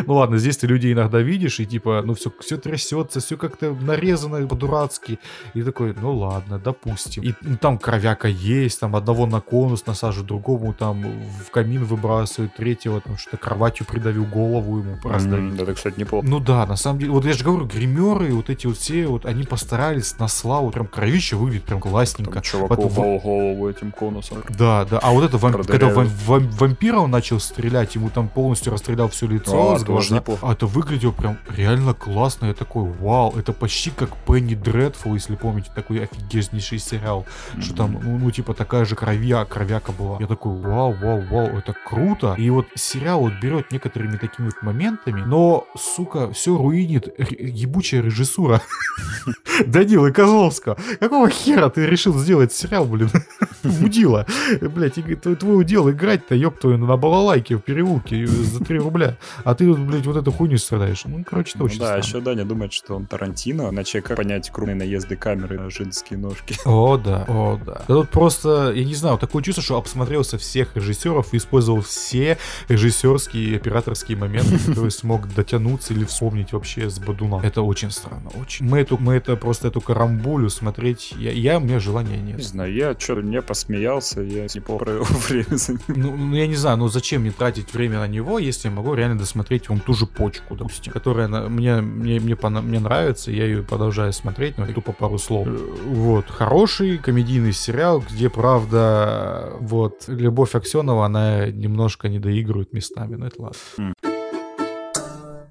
[0.07, 3.74] Ну ладно, здесь ты людей иногда видишь, и типа, ну все, все трясется, все как-то
[3.74, 5.20] нарезано по-дурацки.
[5.53, 7.24] И такой, ну ладно, допустим.
[7.24, 11.03] И ну, там кровяка есть, там одного на конус насаживают, другому там
[11.45, 15.55] в камин выбрасывают, третьего там что-то кроватью придавил голову ему раздавил.
[15.55, 16.28] Да, так, кстати, неплохо.
[16.28, 19.26] Ну да, на самом деле, вот я же говорю, гримеры, вот эти вот все, вот
[19.26, 22.34] они постарались на славу, прям кровище выглядит прям классненько.
[22.34, 24.43] Там чуваку в голову этим конусом.
[24.49, 28.28] Да, да, а вот это, вамп- когда вам- вам- вампира он начал стрелять, ему там
[28.28, 30.47] полностью расстрелял все лицо, А, с тоже неплохо.
[30.47, 35.35] а это выглядело прям реально классно, я такой, вау, это почти как Пенни Дредфул, если
[35.35, 37.25] помните, такой офигеннейший сериал,
[37.59, 40.17] что там, ну, ну, типа такая же кровья, кровяка была.
[40.19, 42.35] Я такой, вау, вау, вау, это круто.
[42.37, 47.07] И вот сериал вот берет некоторыми такими вот моментами, но, сука, все руинит
[47.39, 48.61] ебучая режиссура.
[49.65, 50.77] Данила Козловского.
[50.99, 53.09] Какого хера ты решил сделать сериал, блин?
[53.63, 54.25] Мудила.
[54.61, 59.17] Блять, твой, твой удел играть-то, ёб твою, на балалайке в переулке за 3 рубля.
[59.45, 61.03] А ты, блядь, вот эту хуйню страдаешь.
[61.05, 62.03] Ну, короче, это Ну очень да, странно.
[62.03, 66.55] еще Даня думает, что он Тарантино, иначе как понять крупные наезды камеры на женские ножки.
[66.65, 67.83] О, да, о, да.
[67.87, 72.37] Да тут просто, я не знаю, такое чувство, что обсмотрелся всех режиссеров и использовал все
[72.69, 77.39] режиссерские и операторские моменты, которые смог дотянуться или вспомнить вообще с Бадуна.
[77.43, 78.65] Это очень странно, очень.
[78.67, 82.43] Мы эту, мы это просто эту карамбулю смотреть, я, я у меня желания Не нет.
[82.43, 85.81] знаю, я что-то не посмеялся, я неплохо провел время за ним.
[85.87, 88.95] Ну, ну, я не знаю, ну зачем мне тратить время на него, если я могу
[88.95, 89.34] реально досмотреть
[89.69, 93.63] вам ту же почку, допустим, которая на- мне, мне, мне, пона- мне нравится, я ее
[93.63, 95.47] продолжаю смотреть, но тупо пару слов.
[95.86, 103.27] Вот, хороший комедийный сериал, где, правда, вот, Любовь Аксенова, она немножко не доигрывает местами, но
[103.27, 103.93] это ладно.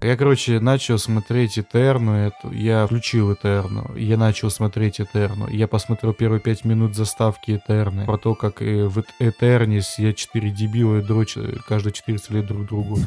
[0.04, 2.52] Я, короче, начал смотреть Этерну эту.
[2.52, 3.90] Я включил Этерну.
[3.96, 5.48] Я начал смотреть Этерну.
[5.48, 8.04] Я посмотрел первые пять минут заставки Этерны.
[8.04, 12.34] Про то, как э, в Эт- Этернис я четыре дебила и дрочь э, каждые 400
[12.34, 12.98] лет друг другу.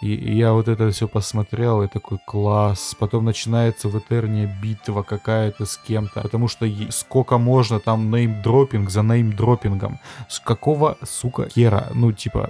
[0.00, 2.94] И, я вот это все посмотрел, и такой класс.
[3.00, 6.20] Потом начинается в Этерне битва какая-то с кем-то.
[6.20, 9.98] Потому что сколько можно там неймдропинг за неймдропингом.
[10.28, 11.88] С какого, сука, хера?
[11.94, 12.48] Ну, типа,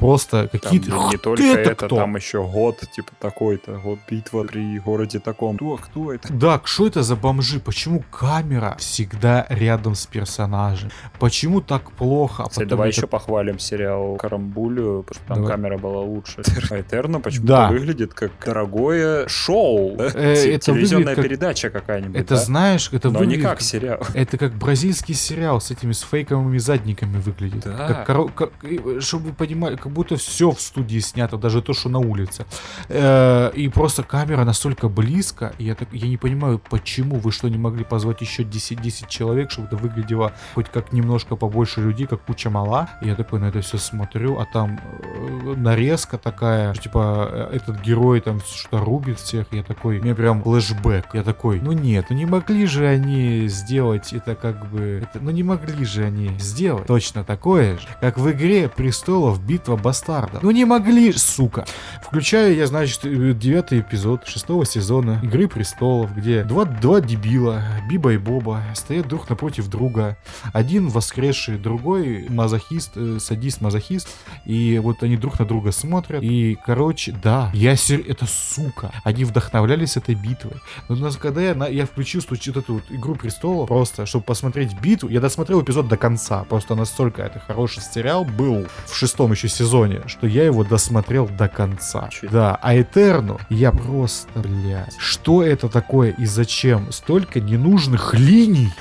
[0.00, 0.90] просто какие-то...
[1.12, 3.12] не, только это там еще год, типа
[3.44, 5.56] такой-то, год битва при городе таком.
[5.56, 6.32] Кто, кто это?
[6.32, 7.60] Да, что это за бомжи?
[7.60, 10.90] Почему камера всегда рядом с персонажем?
[11.18, 12.44] Почему так плохо?
[12.44, 15.50] А Кстати, давай это- еще похвалим сериал Карамбулю, потому что там Давай.
[15.52, 16.42] камера была лучше.
[16.70, 17.68] А Этерно почему-то Да.
[17.68, 19.96] выглядит как дорогое шоу.
[19.98, 22.16] Э, это Телевизионная передача какая-нибудь.
[22.16, 24.00] Это знаешь, это Но не как сериал.
[24.14, 27.64] Это как бразильский сериал с этими с фейковыми задниками выглядит.
[27.64, 28.04] Да.
[28.06, 28.52] Как, как-
[29.00, 32.46] чтобы вы понимали, как будто все в студии снято, даже то, что на улице.
[32.88, 37.58] Э, и просто камера настолько близко, я, так, я не понимаю, почему вы что, не
[37.58, 42.22] могли позвать еще 10, 10 человек, чтобы это выглядело хоть как немножко побольше людей, как
[42.22, 42.90] куча мала.
[43.02, 47.56] И я такой на это все смотрю, а там э, нарезка такая, что, типа э,
[47.56, 49.46] этот герой там что-то рубит всех.
[49.52, 51.14] Я такой, мне прям флешбэк.
[51.14, 55.30] Я такой, ну нет, ну не могли же они сделать это как бы, это, ну
[55.30, 60.42] не могли же они сделать точно такое же, как в игре престолов битва бастардов.
[60.42, 61.64] Ну не могли, сука.
[62.02, 68.12] Включаю я, значит, э, девятый эпизод шестого сезона Игры престолов, где два, два дебила, Биба
[68.12, 70.16] и Боба, стоят друг напротив друга.
[70.52, 74.08] Один воскресший, другой мазохист, э, садист-мазохист.
[74.44, 76.22] И вот они друг на друга смотрят.
[76.22, 78.00] И, короче, да, я сер...
[78.06, 78.92] это сука.
[79.04, 80.56] Они вдохновлялись этой битвой.
[80.88, 84.78] Но нас, когда я, на- я включил вот эту вот Игру престолов, просто, чтобы посмотреть
[84.80, 86.44] битву, я досмотрел эпизод до конца.
[86.44, 91.48] Просто настолько это хороший сериал был в шестом еще сезоне, что я его досмотрел до
[91.48, 92.08] конца.
[92.10, 92.30] Чуть.
[92.30, 92.74] Да, а
[93.14, 96.90] Этерну я просто, блядь, что это такое и зачем?
[96.92, 98.72] Столько ненужных линий,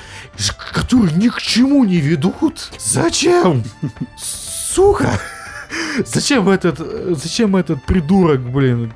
[0.71, 2.71] которые ни к чему не ведут?
[2.79, 3.63] Зачем?
[4.17, 5.19] Сука!
[6.05, 6.79] Зачем этот,
[7.17, 8.91] зачем этот придурок, блин,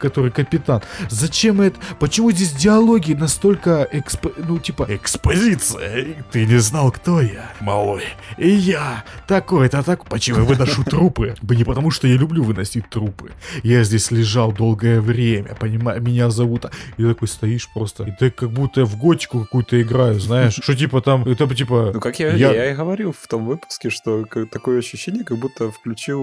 [0.00, 0.82] который капитан?
[1.08, 1.78] Зачем это?
[1.98, 6.24] Почему здесь диалоги настолько, экспо- ну, типа, экспозиция?
[6.30, 8.04] Ты не знал, кто я, малой.
[8.38, 10.04] И я такой-то так.
[10.06, 11.34] Почему я выношу трупы?
[11.42, 13.30] Да Не потому, что я люблю выносить трупы.
[13.62, 16.02] Я здесь лежал долгое время, понимаешь?
[16.02, 16.66] Меня зовут...
[16.96, 20.54] И такой стоишь просто, и ты как будто в готику какую-то играю, знаешь?
[20.62, 21.90] Что типа там, это типа...
[21.94, 22.70] Ну, как я, Я- я...
[22.72, 26.21] и говорил в том выпуске, что такое ощущение, как будто включил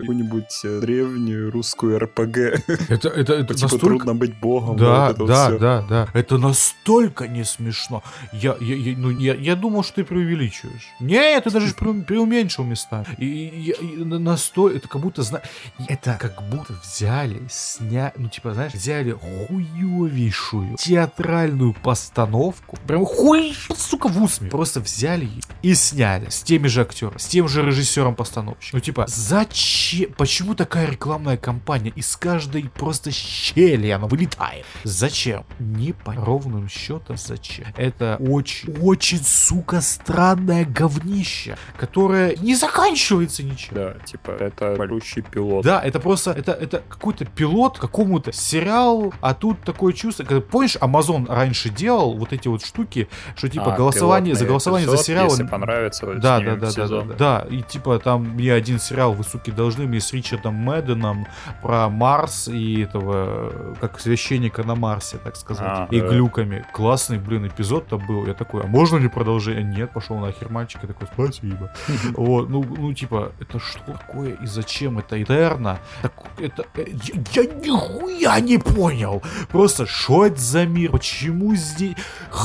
[0.00, 2.36] какую-нибудь э, древнюю русскую РПГ.
[2.88, 3.86] Это, это, это Типа настолько...
[3.86, 4.76] трудно быть богом.
[4.76, 5.58] Да, вот да, всё.
[5.58, 6.08] да, да.
[6.12, 8.02] Это настолько не смешно.
[8.32, 10.88] Я, я, я, ну, я, я думал, что ты преувеличиваешь.
[11.00, 13.06] Не, ты даже преу- преуменьшил местами.
[13.18, 15.40] И, и, и на- насто- это как будто, зна...
[15.88, 18.12] это как будто взяли, сня...
[18.16, 24.50] ну, типа, знаешь, взяли хуевейшую театральную постановку, прям хуй, сука, в усме.
[24.50, 25.28] Просто взяли
[25.62, 28.78] и сняли с теми же актерами, с тем же режиссером-постановщиком.
[28.78, 30.12] Ну, типа, зачем?
[30.16, 31.92] Почему такая рекламная кампания?
[31.96, 34.66] Из каждой просто щели она вылетает.
[34.84, 35.44] Зачем?
[35.58, 37.66] Не по ровным счетом зачем.
[37.76, 43.74] Это очень, очень, сука, странное говнище, которое не заканчивается ничем.
[43.74, 45.64] Да, типа, это большущий пилот.
[45.64, 50.76] Да, это просто, это, это какой-то пилот какому-то сериалу, а тут такое чувство, когда, помнишь,
[50.76, 55.06] Amazon раньше делал вот эти вот штуки, что типа А, голосование, за голосование за эпизод,
[55.06, 55.28] сериал...
[55.30, 57.46] Если понравится, Да, да, да, да, да, да, да.
[57.50, 61.26] И типа там мне один сериал вы, суки, должны мне с Ричардом Мэдденом
[61.62, 66.08] про Марс и этого, как священника на Марсе, так сказать, А, и да.
[66.08, 66.64] глюками.
[66.72, 68.26] Классный, блин, эпизод там был.
[68.26, 69.64] Я такой, а можно ли продолжение?
[69.64, 70.80] Нет, пошел нахер мальчик.
[70.82, 71.70] Я такой, спасибо.
[72.14, 75.78] Вот, ну, ну, типа, это что такое и зачем это Этерна?
[76.02, 76.84] Так, это, э,
[77.32, 79.22] я, я нихуя не понял.
[79.48, 80.90] Просто, что это за мир?
[80.90, 81.94] Почему здесь?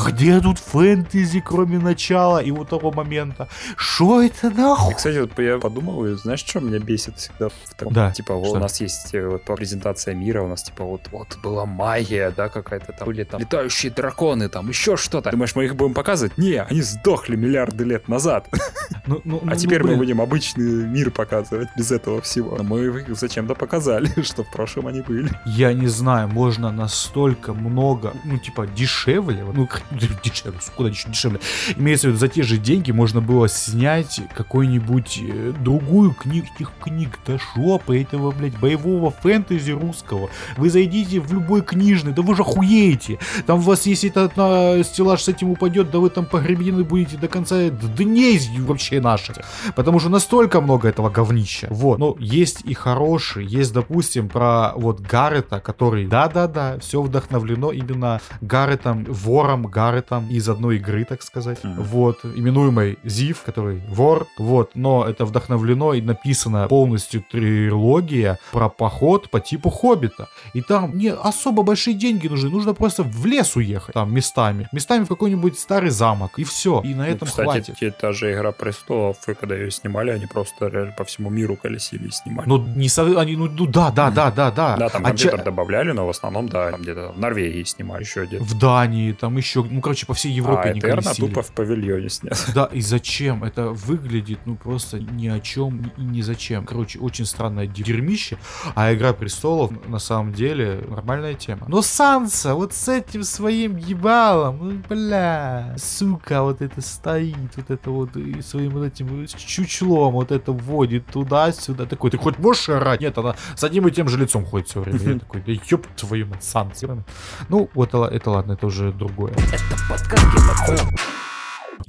[0.08, 3.48] Где тут фэнтези, кроме начала и вот того момента?
[3.76, 4.94] Что это И, нахуй?
[4.96, 7.50] кстати, вот я подумал, и знаешь, что меня бесит всегда?
[7.50, 8.54] В таком, Да, Типа, что?
[8.54, 12.50] у нас есть э, вот, презентация мира, у нас, типа, вот, вот была магия, да,
[12.50, 15.32] какая-то там, были там летающие драконы, там, еще что-то.
[15.32, 16.38] Думаешь, мы их будем показывать?
[16.38, 18.48] Не, они сдохли миллиарды лет назад.
[19.10, 19.98] Ну, ну, ну, А теперь мы блин.
[19.98, 22.56] будем обычный мир показывать без этого всего.
[22.58, 25.32] Но мы зачем-то показали, что в прошлом они были.
[25.48, 29.68] Я не знаю, можно настолько много, ну, типа, дешевле, ну,
[30.24, 31.40] дешевле, куда еще дешевле,
[31.76, 36.72] имеется в виду, за те же деньги можно было снять какую-нибудь э, другую книгу, этих
[36.80, 40.30] книг до жопы этого, блядь, боевого фэнтези русского.
[40.56, 43.18] Вы зайдите в любой книжный, да вы же охуеете.
[43.48, 47.18] Там у вас, если этот на стеллаж с этим упадет, да вы там погребены будете
[47.18, 49.38] до конца дней вообще наших.
[49.76, 51.68] Потому что настолько много этого говнища.
[51.70, 52.00] Вот.
[52.00, 53.46] Но есть и хорошие.
[53.48, 60.78] Есть, допустим, про вот Гаррета, который, да-да-да, все вдохновлено именно Гарретом, вором Гарретом из одной
[60.78, 61.64] игры, так сказать.
[61.64, 61.84] Мгм.
[61.84, 62.24] Вот.
[62.24, 64.28] Именуемый Зив, который вор.
[64.38, 64.72] Вот.
[64.76, 70.28] Но это вдохновлено и написано полностью трилогия про поход по типу Хоббита.
[70.54, 72.50] И там не особо большие деньги нужны.
[72.50, 73.94] Нужно просто в лес уехать.
[73.94, 74.68] Там местами.
[74.72, 76.32] Местами в какой-нибудь старый замок.
[76.38, 76.82] И все.
[76.84, 77.76] И на Ну, этом Кстати, хватит.
[77.80, 81.56] те- та же Игра престолов, и когда ее снимали, они просто реально по всему миру
[81.56, 82.48] колесили и снимали.
[82.48, 83.04] Ну, не со...
[83.20, 84.78] они, ну, ну, да, да, да, да, да.
[84.78, 88.04] да, там А компьютер ча- добавляли, но в основном, да, там где-то в Норвегии снимали
[88.04, 88.44] еще где-то.
[88.44, 91.28] В Дании, там еще, ну, короче, по всей Европе а не колесили.
[91.28, 92.38] тупо в павильоне снят.
[92.54, 93.44] Да, и зачем?
[93.44, 96.66] Это выглядит, ну, просто ни о чем и ни зачем.
[96.66, 98.38] Короче, очень странное дерьмище.
[98.76, 101.66] А Игра Престолов, на самом деле, нормальная тема.
[101.68, 107.90] Но Санса вот с этим своим ебалом, ну, бля, сука, вот это стоит, вот это
[107.92, 111.86] вот и своим вот этим чучлом вот это вводит туда-сюда.
[111.86, 113.02] Такой, ты хоть можешь орать?
[113.02, 115.00] Нет, она с одним и тем же лицом ходит все время.
[115.00, 117.04] Я такой, да ёб твою мать, Санса.
[117.50, 119.34] Ну, вот это, это ладно, это уже другое.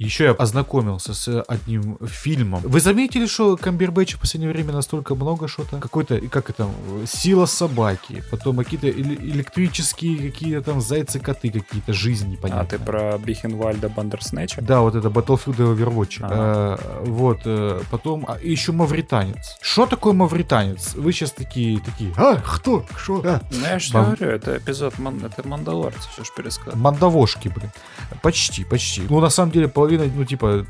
[0.05, 2.61] Еще я ознакомился с одним фильмом.
[2.63, 5.77] Вы заметили, что Камбербэтча в последнее время настолько много что-то?
[5.77, 6.67] Какой-то, как это,
[7.05, 12.65] сила собаки, потом какие-то эле- электрические какие-то там зайцы-коты какие-то, жизнь А непонятная.
[12.65, 14.61] ты про Бихенвальда Бандерснэча?
[14.63, 16.17] Да, вот это Battlefield и Overwatch.
[16.27, 19.57] Э, вот, э, потом а, еще мавританец.
[19.61, 20.95] Что такое мавританец?
[20.95, 22.85] Вы сейчас такие, такие, а, кто?
[22.97, 23.21] Что?
[23.23, 26.73] А, Ну, я же Мав- говорю, это эпизод, Ман- это Мандалорца, все же пересказал.
[26.79, 27.71] Мандавошки, блин.
[28.23, 29.03] Почти, почти.
[29.07, 30.65] Ну, на самом деле, половина, ну, типа,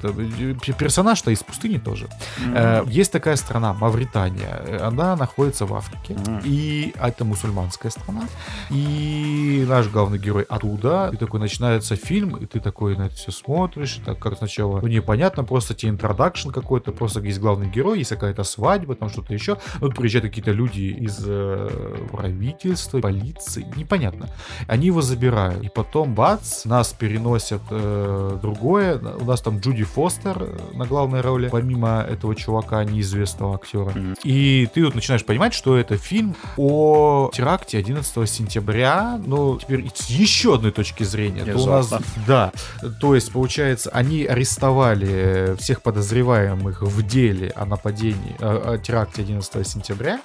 [0.77, 2.07] персонаж-то из пустыни тоже.
[2.53, 4.61] Э, есть такая страна, Мавритания.
[4.65, 6.13] Э, Она находится в Африке.
[6.13, 6.41] Мгм.
[6.43, 8.23] И это мусульманская страна.
[8.69, 11.09] И наш главный герой оттуда.
[11.13, 13.97] И такой начинается фильм, и ты такой на это все смотришь.
[13.97, 18.09] и Так как сначала, ну, непонятно, просто тебе интродакшн какой-то, просто есть главный герой, есть
[18.09, 19.57] какая-то свадьба, там что-то еще.
[19.79, 21.69] Ну, Вот приезжают какие-то люди из э,
[22.11, 24.27] правительства, полиции, непонятно.
[24.67, 25.63] Они его забирают.
[25.63, 31.21] И потом, бац, нас переносят э, другое, у нас там Джуди Фостер э, на главной
[31.21, 33.91] роли, помимо этого чувака, неизвестного актера.
[33.91, 34.15] Мгм.
[34.23, 40.09] И ты вот начинаешь понимать, что это фильм о теракте 11 сентября, но теперь с
[40.09, 41.45] еще одной точки зрения.
[41.45, 41.93] То у нас,
[42.27, 42.51] да,
[42.99, 49.67] то есть, получается, они арестовали всех подозреваемых в деле о нападении, о, о теракте 11
[49.67, 50.21] сентября,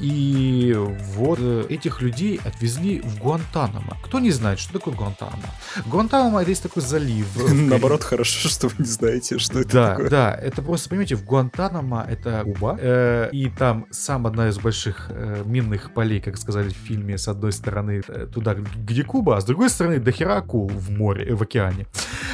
[0.00, 0.74] и
[1.16, 3.96] вот э, этих людей отвезли в Гуантанамо.
[4.02, 5.42] Кто не знает, что такое Гуантанамо?
[5.86, 7.26] Гуантанамо это есть такой залив.
[7.52, 10.10] Наоборот, хорошо, что вы не знаете, что это да, такое.
[10.10, 15.06] да, это просто, понимаете, в Гуантанамо это Куба, э, и там сам одна из больших
[15.10, 19.40] э, минных полей, как сказали в фильме, с одной стороны э, туда, где Куба, а
[19.40, 21.86] с другой стороны дохера акул в море, э, в океане.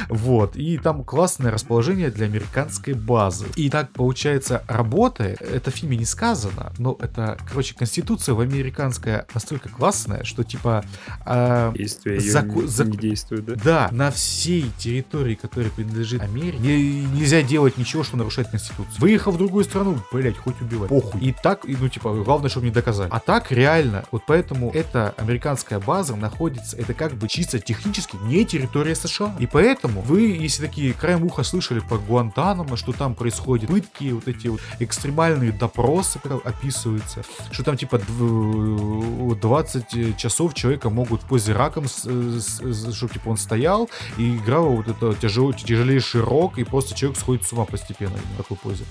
[0.09, 3.45] Вот, и там классное расположение для американской базы.
[3.55, 9.25] И так, получается, работает, это в фильме не сказано, но это, короче, конституция в американская
[9.33, 10.83] настолько классная, что типа...
[11.25, 13.55] э, Действие Заку- не- зак- не действует, да?
[13.63, 18.95] да, на всей территории, которая принадлежит Америке, не- нельзя делать ничего, что нарушает Конституцию.
[18.99, 20.87] Выехав в другую страну, блять, хоть убивай.
[20.89, 21.21] Похуй.
[21.21, 23.09] И так, и, ну, типа, главное, чтобы не доказали.
[23.11, 28.45] А так, реально, вот поэтому эта американская база находится, это как бы чисто технически не
[28.45, 29.35] территория США.
[29.39, 34.27] И поэтому вы, если такие краем уха слышали про Гуантанамо, что там происходят пытки, вот
[34.27, 41.53] эти вот экстремальные допросы описываются, что там типа дв- 20 часов человека могут в позе
[41.53, 45.13] раком, чтобы типа он стоял и играл вот это
[45.55, 48.83] тяжел, тяжелейший рок, и просто человек сходит с ума постепенно в такой позе.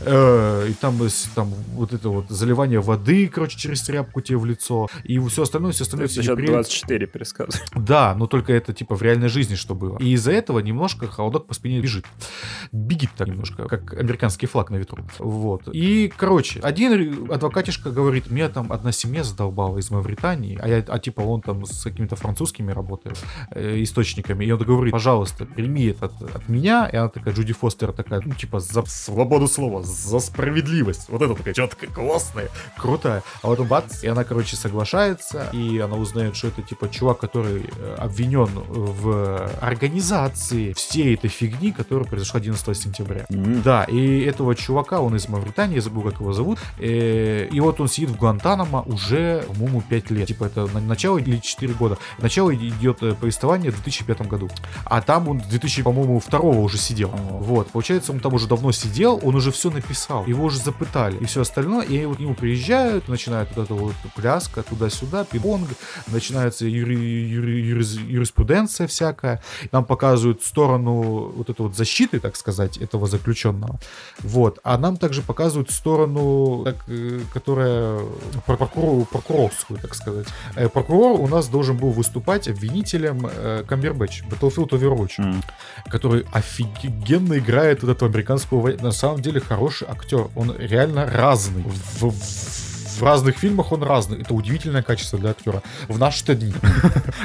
[0.00, 4.44] Э, И там, с- там вот это вот заливание воды, короче, через тряпку тебе в
[4.46, 6.72] лицо, и все остальное, все остальное, все сейчас неприятности.
[6.86, 7.66] 24 пересказываю.
[7.74, 9.98] Да, но только это типа в реальной жизни что было.
[9.98, 12.04] И из-за этого немножко холодок по спине бежит.
[12.72, 15.04] Бегит так немножко, как американский флаг на ветру.
[15.18, 15.68] Вот.
[15.72, 20.98] И, короче, один адвокатишка говорит, меня там одна семья задолбала из Мавритании, а я, а
[20.98, 23.18] типа он там с какими-то французскими работает,
[23.50, 27.52] э, источниками, и он говорит, пожалуйста, прими это от, от меня, и она такая, Джуди
[27.52, 31.08] Фостер такая, ну, типа, за свободу слова, за справедливость.
[31.08, 33.22] Вот это такая, такая классная, крутая.
[33.42, 37.64] А потом бац, и она, короче, соглашается, и она узнает, что это, типа, чувак, который
[37.76, 43.26] э, обвинен в организации всей этой фигни, которая произошла 11 сентября.
[43.28, 47.80] Да, и этого чувака, он из Мавритании, я забыл, как его зовут, э, и вот
[47.80, 50.28] он сидит в Гуантанамо уже, по-моему, 5 лет.
[50.28, 51.98] Типа, это на- начало или 4 года.
[52.18, 54.48] Начало идет э, повествование в 2005 году.
[54.84, 57.10] А там он в 2000, по-моему, второго уже сидел.
[57.40, 61.24] Вот, получается, он там уже давно сидел, он уже все написал, его уже запытали и
[61.24, 65.68] все остальное, и вот к нему приезжают, начинает вот эта вот пляска туда-сюда, пинг-понг,
[66.06, 69.42] начинается юри- юри- юрис- юриспруденция всякая,
[69.72, 73.78] нам показывают сторону вот этой вот защиты, так сказать, этого заключенного,
[74.20, 78.00] вот, а нам также показывают сторону, так, э, которая
[78.46, 80.26] про- прокурор- прокурорскую, так сказать.
[80.54, 85.42] Э, Прокурор у нас должен был выступать обвинителем э, Камбербэтч, Battlefield Overwatch
[85.88, 90.28] который офигенно играет вот этого американского На самом деле хороший актер.
[90.36, 91.62] Он реально разный.
[92.00, 92.67] В, в-
[92.98, 94.20] в разных фильмах он разный.
[94.20, 95.62] Это удивительное качество для актера.
[95.88, 96.52] В наши-то дни.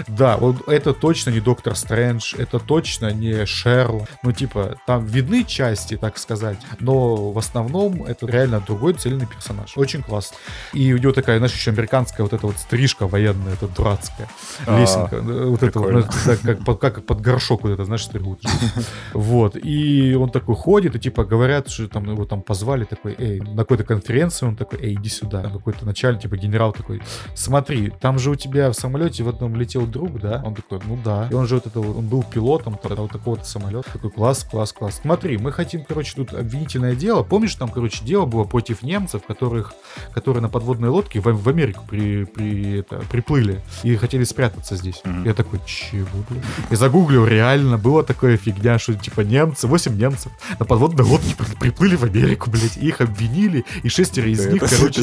[0.07, 4.07] Да, вот это точно не Доктор Стрэндж, это точно не Шерлок.
[4.23, 9.73] Ну, типа, там видны части, так сказать, но в основном это реально другой цельный персонаж.
[9.77, 10.37] Очень классно.
[10.73, 14.27] И у него такая, знаешь, еще американская вот эта вот стрижка военная, эта дурацкая.
[14.65, 15.15] А, Лесенка.
[15.17, 16.05] э, Вот это вот,
[16.43, 18.41] ну, как под горшок вот это, знаешь, стригут.
[19.13, 19.55] Вот.
[19.55, 23.57] И он такой ходит, и типа говорят, что там его там позвали, такой, эй, на
[23.63, 25.41] какой-то конференции, он такой, эй, иди сюда.
[25.63, 27.01] Какой-то начальник, типа генерал такой,
[27.35, 30.41] смотри, там же у тебя в самолете в одном летел друг, да?
[30.45, 31.27] Он такой, ну да.
[31.31, 33.89] И он же вот это, вот- он был пилотом там, вот такого-то самолета.
[33.93, 34.99] Такой, класс, класс, класс.
[35.01, 37.23] Смотри, мы хотим, короче, тут обвинительное дело.
[37.23, 39.73] Помнишь, там, короче, дело было против немцев, которых,
[40.13, 45.01] которые на подводной лодке в, в Америку при, при, это, приплыли и хотели спрятаться здесь.
[45.05, 45.23] Мгм.
[45.23, 46.41] Я такой, чего, блин?
[46.71, 51.55] Я загуглил, реально, было такое фигня, что типа немцы, 8 немцев на подводной лодке при-
[51.55, 55.01] приплыли в Америку, блядь, и их обвинили, и шестеро из них, короче...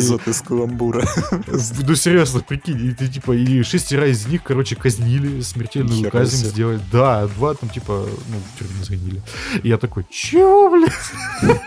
[0.51, 1.07] Каламбура.
[1.87, 6.81] Ну серьезно, прикинь, и ты типа, и шестеро из них, короче, казнили, смертельную казнь сделали.
[6.91, 9.23] Да, два там типа, ну, в тюрьме загнили.
[9.63, 11.61] И я такой, чего, блядь?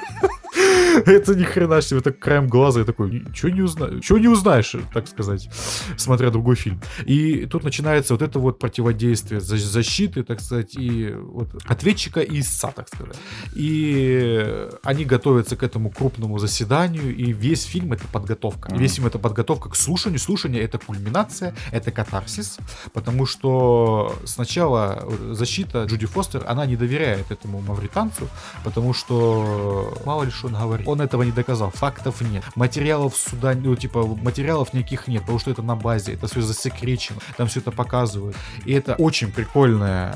[1.06, 4.76] Это ни хрена себе, так краем глаза, я такой, ничего не узнаешь, чего не узнаешь,
[4.94, 5.50] так сказать,
[5.98, 6.82] смотря другой фильм.
[7.06, 12.40] И тут начинается вот это вот противодействие за- защиты, так сказать, и вот ответчика и
[12.40, 13.16] истца, так сказать.
[13.54, 18.74] И они готовятся к этому крупному заседанию, и весь фильм это подготовка.
[18.74, 20.20] И весь фильм это подготовка к слушанию.
[20.20, 22.58] Слушание это кульминация, это катарсис,
[22.94, 28.28] потому что сначала защита Джуди Фостер, она не доверяет этому мавританцу,
[28.64, 30.83] потому что мало ли что он говорит.
[30.86, 32.44] Он этого не доказал, фактов нет.
[32.56, 37.20] Материалов суда, ну, типа, материалов никаких нет, потому что это на базе, это все засекречено,
[37.38, 38.36] там все это показывают.
[38.66, 40.16] И это очень прикольная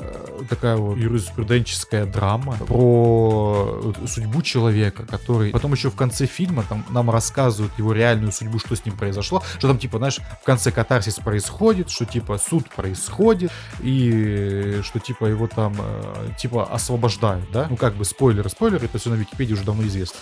[0.00, 6.84] э, такая вот юриспруденческая драма про судьбу человека, который потом еще в конце фильма там
[6.90, 10.70] нам рассказывают его реальную судьбу, что с ним произошло, что там типа, знаешь, в конце
[10.70, 17.66] катарсис происходит, что типа суд происходит, и что типа его там э, типа освобождают, да?
[17.70, 20.18] Ну как бы спойлеры, спойлеры, это все на Википедии уже давно известно.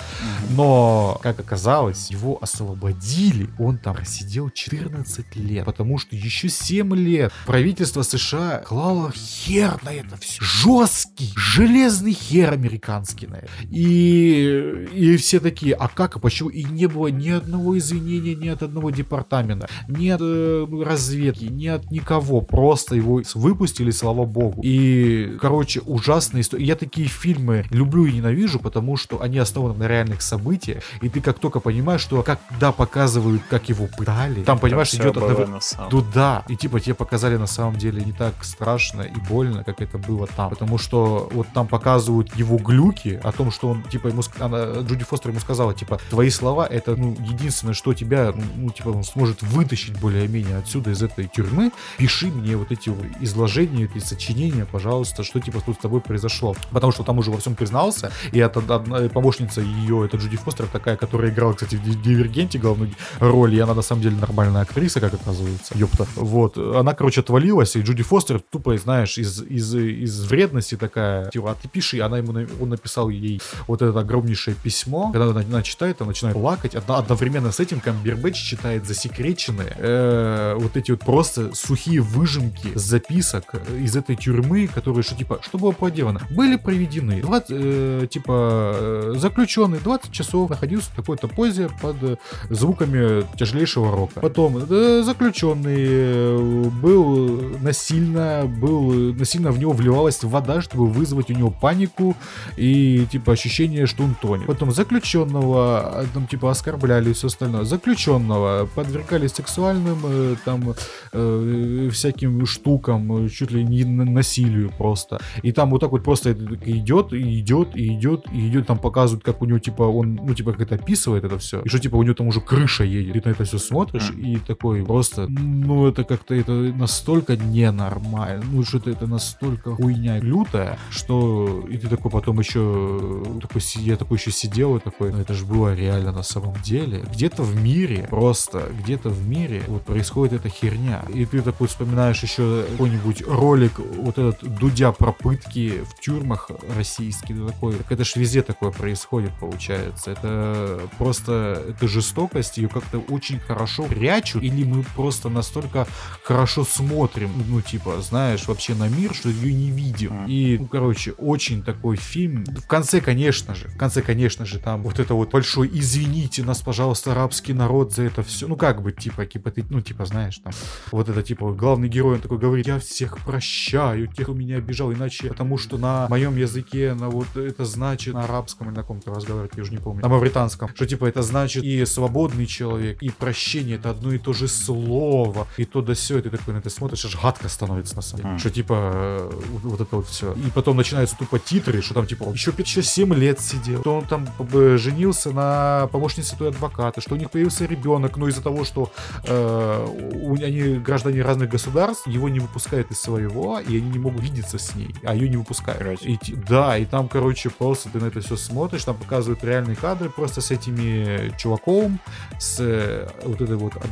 [0.51, 7.33] Но, как оказалось, его освободили, он там просидел 14 лет, потому что еще 7 лет
[7.47, 10.43] правительство США клало хер на это все.
[10.43, 13.49] Жесткий, железный хер американский на это.
[13.71, 16.51] И, и все такие, а как, а почему?
[16.51, 21.67] И не было ни одного извинения ни от одного департамента, ни от э, разведки, ни
[21.67, 22.41] от никого.
[22.41, 24.61] Просто его выпустили, слава богу.
[24.63, 26.65] И, короче, ужасная история.
[26.65, 30.83] Я такие фильмы люблю и ненавижу, потому что они основаны на реальных событиях.
[31.01, 35.27] И ты как только понимаешь, что когда показывают, как его пытали, там, понимаешь, идет было
[35.27, 35.61] одновременно...
[35.61, 39.65] самом Ну да, и типа тебе показали на самом деле не так страшно и больно,
[39.65, 40.51] как это было там.
[40.51, 45.05] Потому что вот там показывают его глюки о том, что он, типа, ему, она, Джуди
[45.05, 49.43] Фостер ему сказала, типа, твои слова это, ну, единственное, что тебя, ну, типа, он сможет
[49.43, 51.73] вытащить более-менее отсюда, из этой тюрьмы.
[51.99, 56.55] Пиши мне вот эти изложения, эти сочинения, пожалуйста, что, типа, тут с тобой произошло.
[56.71, 60.67] Потому что там уже во всем признался, и это одна помощница ее, это Джуди Фостер,
[60.67, 62.91] такая, которая играла, кстати, в Ди- Дивергенте главную
[63.21, 66.07] роль, и она на самом деле нормальная актриса, как оказывается, ёпта.
[66.17, 71.53] Вот, она, короче, отвалилась, и Джуди Фостер тупо, знаешь, из, из, из вредности такая, типа,
[71.53, 75.63] а ты пиши, она ему, он написал ей вот это огромнейшее письмо, когда она, она
[75.63, 81.01] читает, она начинает плакать, Одно- одновременно с этим Камбербэтч читает засекреченные, э, вот эти вот
[81.01, 86.21] просто сухие выжимки записок из этой тюрьмы, которые, что типа, что было проделано?
[86.31, 92.17] Были проведены, 20, э, типа, э, заключенный 20 часов находился в такой-то позе под э,
[92.51, 94.21] звуками тяжелейшего рока.
[94.21, 101.51] Потом э, заключенный был насильно, был насильно в него вливалась вода, чтобы вызвать у него
[101.51, 102.17] панику
[102.57, 104.47] и типа ощущение, что он тонет.
[104.47, 107.65] Потом заключенного э, там типа оскорбляли и все остальное.
[107.65, 110.75] Заключенного подвергали сексуальным э, там
[111.13, 115.21] э, всяким штукам, э, чуть ли не на- насилию просто.
[115.43, 119.25] И там вот так вот просто идет, и идет, и идет, и идет, там показывают,
[119.25, 121.97] как у него типа он, ну типа как это описывает это все, и что типа
[121.97, 123.13] у него там уже крыша едет.
[123.15, 128.63] Ты на это все смотришь и такой просто, ну это как-то это настолько ненормально, ну
[128.65, 134.19] что-то это настолько хуйня лютая, что и ты такой потом еще такой си- я такой
[134.19, 137.05] еще сидел и такой, ну это же было реально на самом деле.
[137.13, 141.05] Где-то в мире, просто где-то в мире вот происходит эта херня.
[141.15, 147.35] И ты такой вспоминаешь еще какой-нибудь ролик вот этот Дудя про пытки в тюрьмах российский,
[147.35, 150.11] такой, так это ж везде такое происходит, получается.
[150.11, 155.87] Это просто, это жестокость, ее как-то очень хорошо прячут, или мы просто настолько
[156.23, 160.27] хорошо смотрим, ну, типа, знаешь, вообще на мир, что ее не видим.
[160.27, 162.45] И, ну, короче, очень такой фильм.
[162.45, 166.61] В конце, конечно же, в конце, конечно же, там вот это вот большой «Извините нас,
[166.61, 168.47] пожалуйста, арабский народ за это все».
[168.47, 170.53] Ну, как бы, типа, типа, ты, ну, типа, знаешь, там,
[170.91, 174.93] вот это, типа, главный герой, он такой говорит, я всех прощаю, тех, кто меня обижал,
[174.93, 179.13] иначе, потому что на моем языке, на вот это значит, на арабском или на каком-то
[179.15, 183.11] разговаривать, я уже не помню, на мавританском, что, типа, это значит и свободный человек, и
[183.11, 186.59] прощение, это одно и то же слово, и то да все, и ты такой на
[186.59, 190.33] это смотришь, аж гадко становится, на самом деле, что, типа, вот, вот это вот все.
[190.35, 194.07] И потом начинаются тупо титры, что там, типа, еще, еще 7 лет сидел, что он
[194.07, 198.65] там э, женился на помощнице той адвоката, что у них появился ребенок, но из-за того,
[198.65, 198.91] что
[199.25, 204.23] э, у- они граждане разных государств, его не выпускают из своего, и они не могут
[204.23, 206.03] видеться с ней, а ее не выпускают.
[206.03, 206.19] И,
[206.49, 210.41] да, и там, короче, просто ты на это все смотришь, там показывают реальные кадры просто
[210.41, 211.99] с этими чуваком,
[212.39, 213.83] с э, вот этой вот ад-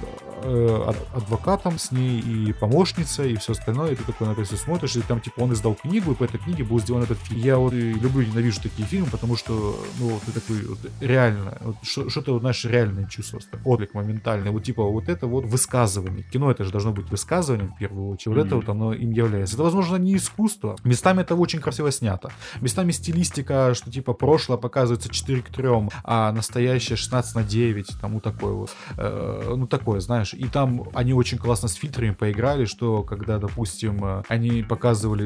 [0.44, 4.44] э, ад- адвокатом с ней и помощницей и все остальное, и ты такой на это
[4.44, 7.18] все смотришь, и там типа он издал книгу, и по этой книге был сделан этот
[7.18, 7.40] фильм.
[7.40, 11.58] Я вот люблю и ненавижу такие фильмы, потому что, ну, вот ты такой вот, реально,
[11.60, 16.24] вот, что- что-то вот, знаешь, реальное чувство, отклик моментальный, вот типа вот это вот высказывание.
[16.32, 18.66] Кино это же должно быть высказыванием в первую очередь, вот это Мгм.
[18.66, 19.54] вот оно им является.
[19.56, 20.76] Это, возможно, не искусство.
[20.84, 22.30] Местами это очень красиво снято.
[22.60, 28.12] Местами стилистика, что типа прошлое показывается 4 к 3, а настоящее 16 на 9, там
[28.14, 28.70] вот такое вот.
[28.96, 30.34] Э, ну такое, знаешь.
[30.34, 35.19] И там они очень классно с фильтрами поиграли, что когда, допустим, э, они показывали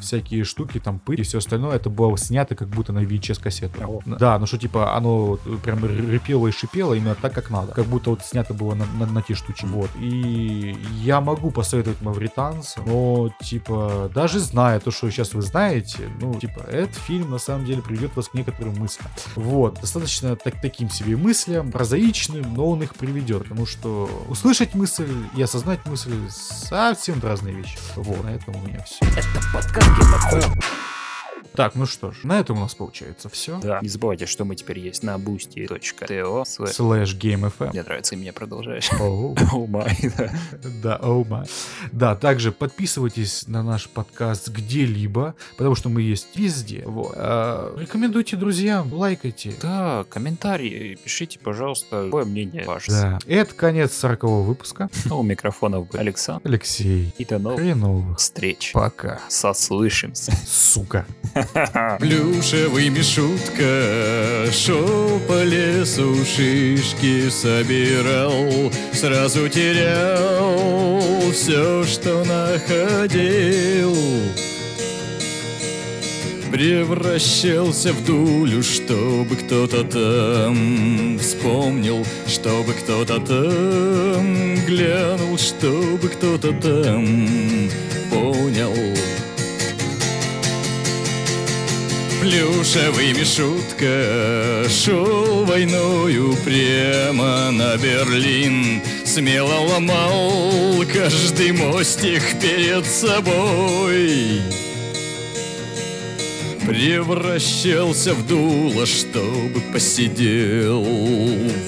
[0.00, 3.82] всякие штуки, там пыль и все остальное, это было снято как будто на VHS-кассету.
[3.86, 4.00] О.
[4.06, 7.72] Да, ну что типа оно прям репело и шипело именно так, как надо.
[7.72, 9.66] Как будто вот снято было на, на, на те штучки.
[9.66, 9.90] Вот.
[9.98, 16.34] И я могу посоветовать мавританцам, но типа даже зная то, что сейчас вы знаете, ну
[16.34, 19.10] типа этот фильм на самом деле приведет вас к некоторым мыслям.
[19.34, 19.80] Вот.
[19.80, 23.42] Достаточно так, таким себе мыслям, прозаичным, но он их приведет.
[23.44, 27.78] Потому что, услышать мысль и осознать мысль совсем разные вещи.
[27.96, 29.04] Вот, на этом у меня все
[29.34, 30.54] это подкаст Генофон.
[31.56, 33.58] Так, ну что ж, на этом у нас получается все.
[33.60, 33.80] Да.
[33.80, 36.44] Не забывайте, что мы теперь есть на boosty.to.
[36.44, 37.70] Слэш GameFM.
[37.70, 38.90] Мне нравится, и меня продолжаешь.
[39.00, 39.34] Оу.
[39.52, 39.96] О май,
[40.82, 40.96] да.
[40.96, 41.46] Оу май.
[41.92, 46.82] Да, также подписывайтесь на наш подкаст где-либо, потому что мы есть везде.
[46.84, 47.14] Вот.
[47.16, 49.54] А, рекомендуйте друзьям, лайкайте.
[49.62, 52.90] Да, комментарии пишите, пожалуйста, какое мнение ваше.
[52.90, 53.18] Да.
[53.26, 54.90] Это конец 40 выпуска.
[55.10, 56.46] У микрофонов был Александр.
[56.46, 57.14] Алексей.
[57.16, 58.18] И до новых Хреновых.
[58.18, 58.72] встреч.
[58.74, 59.20] Пока.
[59.28, 60.32] Сослышимся.
[60.46, 61.06] Сука.
[61.98, 73.94] Плюшевый Мишутка шел по лесу, шишки собирал, сразу терял все, что находил.
[76.50, 87.68] Превращался в дулю, чтобы кто-то там вспомнил, чтобы кто-то там глянул, чтобы кто-то там
[88.10, 88.72] понял.
[92.26, 98.82] Плюшевый Мишутка шел войною прямо на Берлин.
[99.04, 104.40] Смело ломал каждый мостик перед собой.
[106.66, 110.82] Превращался в дуло, чтобы посидел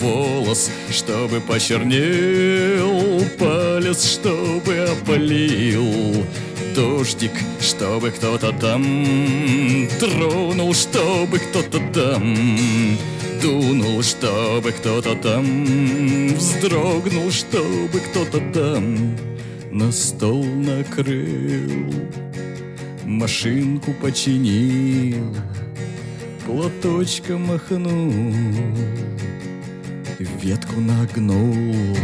[0.01, 6.26] волос, чтобы почернел палец, чтобы опалил
[6.78, 12.36] дождик, чтобы кто-то там тронул, чтобы кто-то там
[13.42, 15.64] дунул, чтобы кто-то там
[16.36, 19.16] вздрогнул, чтобы кто-то там
[19.72, 21.92] на стол накрыл,
[23.05, 25.34] машинку починил,
[26.46, 28.12] платочком махнул,
[30.20, 31.96] ветку нагнул.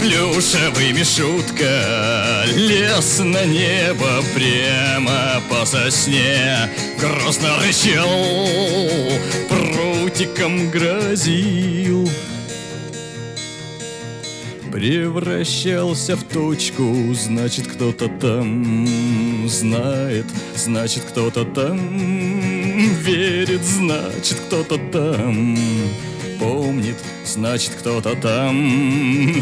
[0.00, 6.70] Плюшевый Мишутка лез на небо прямо по сосне.
[6.98, 8.08] Грозно рычал,
[9.50, 12.08] прутиком грозил.
[14.72, 20.24] Превращался в точку, значит кто-то там знает,
[20.56, 21.78] значит кто-то там
[23.02, 25.58] верит, значит кто-то там
[26.40, 28.56] помнит, значит кто-то там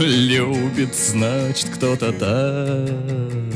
[0.00, 3.47] любит, значит кто-то там.